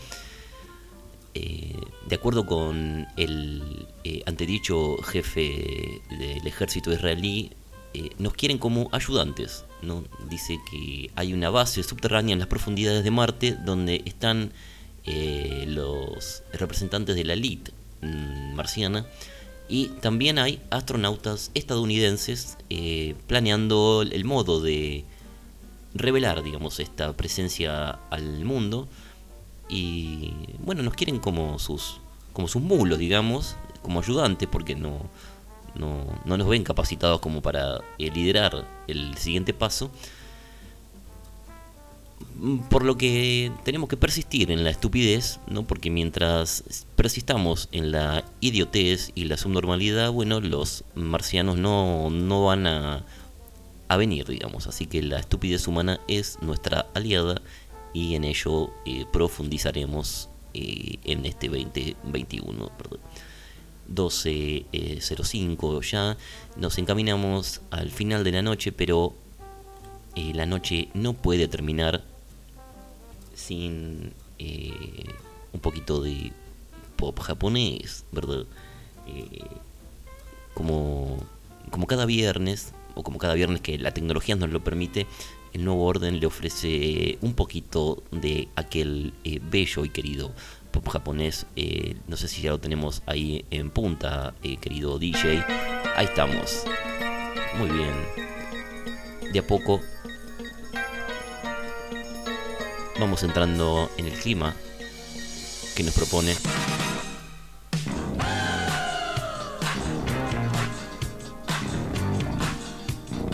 [1.34, 1.76] Eh,
[2.08, 7.52] de acuerdo con el eh, antedicho jefe del ejército israelí,
[7.94, 9.64] eh, nos quieren como ayudantes.
[9.82, 10.04] ¿no?
[10.28, 14.52] Dice que hay una base subterránea en las profundidades de Marte donde están
[15.66, 17.72] los representantes de la elite
[18.02, 19.06] mm, marciana
[19.68, 22.58] y también hay astronautas estadounidenses
[23.26, 25.04] planeando el modo de
[25.94, 28.88] revelar, digamos, esta presencia al mundo
[29.70, 32.00] y bueno, nos quieren como sus
[32.32, 35.08] como sus mulos, digamos, como ayudantes porque no
[35.74, 39.90] no, no nos ven capacitados como para eh, liderar el siguiente paso.
[42.36, 45.64] Mm, Por lo que tenemos que persistir en la estupidez, ¿no?
[45.66, 52.66] Porque mientras persistamos en la idiotez y la subnormalidad, bueno, los marcianos no, no van
[52.66, 53.04] a,
[53.88, 54.66] a venir, digamos.
[54.66, 57.40] Así que la estupidez humana es nuestra aliada
[57.92, 62.70] y en ello eh, profundizaremos eh, en este 2021.
[62.76, 63.00] Perdón.
[63.92, 66.16] 12.05 ya
[66.56, 69.14] nos encaminamos al final de la noche, pero
[70.14, 72.04] eh, la noche no puede terminar
[73.34, 74.12] sin
[75.52, 76.32] un poquito de
[76.96, 78.46] pop japonés, ¿verdad?
[80.54, 81.18] Como,
[81.70, 85.06] como cada viernes, o como cada viernes que la tecnología nos lo permite,
[85.52, 90.32] el nuevo orden le ofrece un poquito de aquel eh, bello y querido
[90.70, 91.46] pop japonés.
[91.56, 95.44] Eh, no sé si ya lo tenemos ahí en punta, eh, querido DJ.
[95.96, 96.64] Ahí estamos.
[97.58, 97.94] Muy bien.
[99.32, 99.80] De a poco
[102.98, 104.54] vamos entrando en el clima
[105.74, 106.34] que nos propone.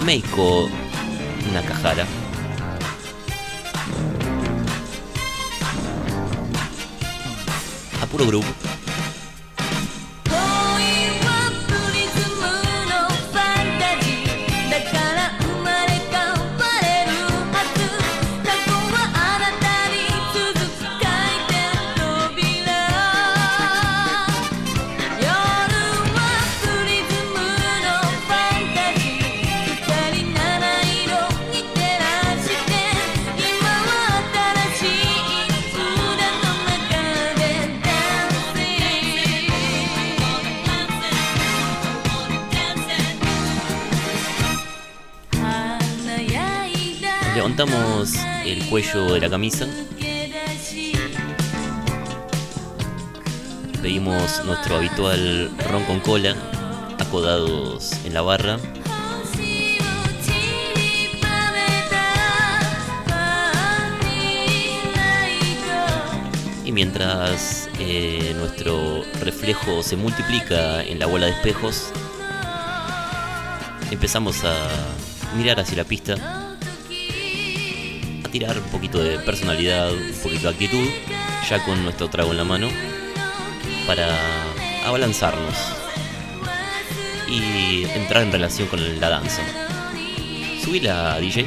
[0.05, 0.69] Meiko
[1.57, 2.07] Nakahara.
[8.03, 8.66] A puro grupo.
[47.57, 48.13] Levantamos
[48.45, 49.67] el cuello de la camisa.
[53.81, 56.37] Pedimos nuestro habitual ron con cola,
[56.99, 58.59] acodados en la barra.
[66.63, 71.91] Y mientras eh, nuestro reflejo se multiplica en la bola de espejos,
[73.91, 74.55] empezamos a
[75.39, 76.46] mirar hacia la pista,
[78.39, 80.87] tirar un poquito de personalidad, un poquito de actitud,
[81.49, 82.69] ya con nuestro trago en la mano,
[83.87, 84.15] para
[84.85, 85.55] abalanzarnos
[87.27, 89.41] y entrar en relación con la danza.
[90.63, 91.47] Subí la DJ.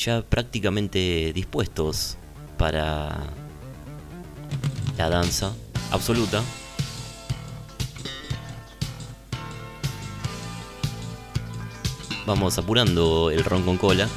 [0.00, 2.16] Ya prácticamente dispuestos
[2.56, 3.20] para
[4.96, 5.52] la danza
[5.90, 6.42] absoluta.
[12.26, 14.08] Vamos apurando el ron con cola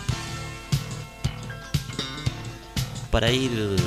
[3.12, 3.78] para ir eh,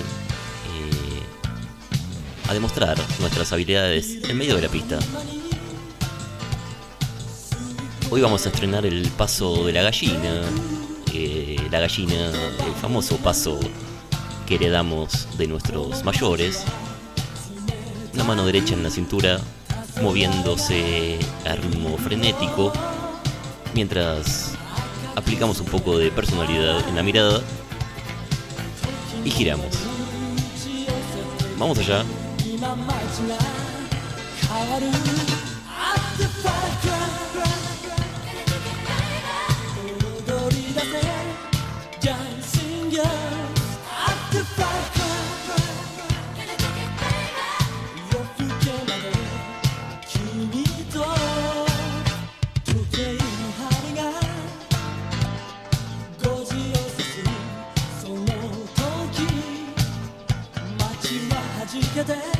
[2.48, 4.98] a demostrar nuestras habilidades en medio de la pista.
[8.10, 10.42] Hoy vamos a estrenar el paso de la gallina.
[11.16, 13.58] Eh, la gallina, el famoso paso
[14.46, 16.62] que heredamos de nuestros mayores.
[18.14, 19.40] La mano derecha en la cintura,
[20.02, 22.72] moviéndose a ritmo frenético,
[23.74, 24.52] mientras
[25.14, 27.40] aplicamos un poco de personalidad en la mirada
[29.24, 29.74] y giramos.
[31.58, 32.04] Vamos allá.
[62.06, 62.35] 돼.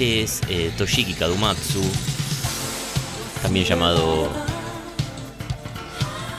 [0.00, 1.82] Este es eh, Toshiki Kadumatsu,
[3.42, 4.30] también llamado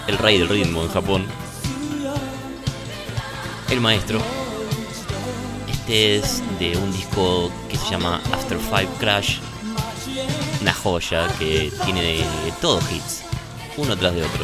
[0.08, 1.28] el rey del ritmo en Japón.
[3.70, 4.20] El maestro.
[5.70, 9.38] Este es de un disco que se llama After Five Crash.
[10.60, 12.26] Una joya que tiene
[12.62, 13.22] todos hits,
[13.78, 14.44] uno tras de otro.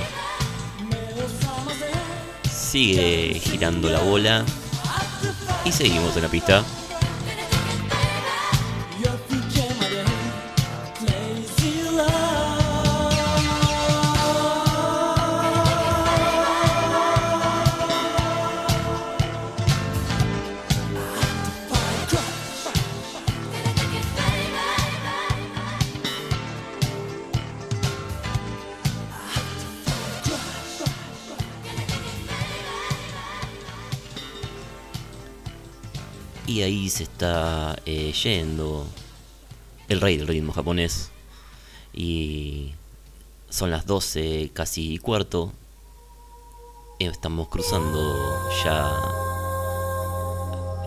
[2.53, 4.45] Sigue girando la bola
[5.65, 6.63] y seguimos en la pista.
[37.85, 38.85] Eh, yendo
[39.87, 41.11] el rey del ritmo japonés.
[41.93, 42.73] Y
[43.49, 45.51] son las 12, casi cuarto.
[46.99, 48.91] Estamos cruzando ya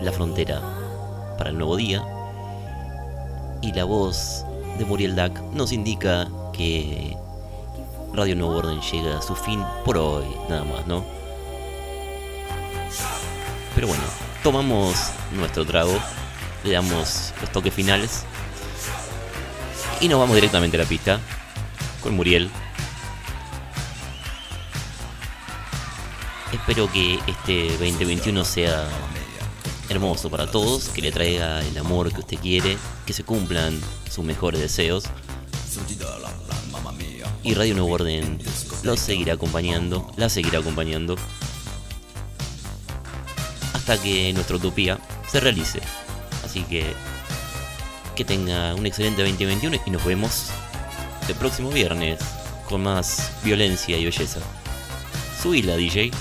[0.01, 0.61] la frontera
[1.37, 2.05] para el nuevo día.
[3.61, 4.45] Y la voz
[4.77, 7.15] de Muriel Dac nos indica que
[8.13, 11.03] Radio Nuevo Orden llega a su fin por hoy, nada más, ¿no?
[13.73, 14.03] Pero bueno,
[14.43, 15.93] tomamos nuestro trago,
[16.63, 18.23] le damos los toques finales
[19.99, 21.19] y nos vamos directamente a la pista
[22.01, 22.49] con Muriel.
[26.51, 28.87] Espero que este 2021 sea
[29.89, 33.79] hermoso para todos, que le traiga el amor que usted quiere, que se cumplan
[34.09, 35.05] sus mejores deseos.
[37.43, 38.39] Y Radio Nuevo Orden
[38.83, 41.15] los seguirá acompañando, la seguirá acompañando
[43.73, 45.81] hasta que nuestra utopía se realice.
[46.51, 46.93] Así que
[48.13, 50.49] que tenga un excelente 2021 y nos vemos
[51.29, 52.19] el próximo viernes
[52.67, 54.41] con más violencia y belleza.
[55.41, 56.11] Subila, DJ.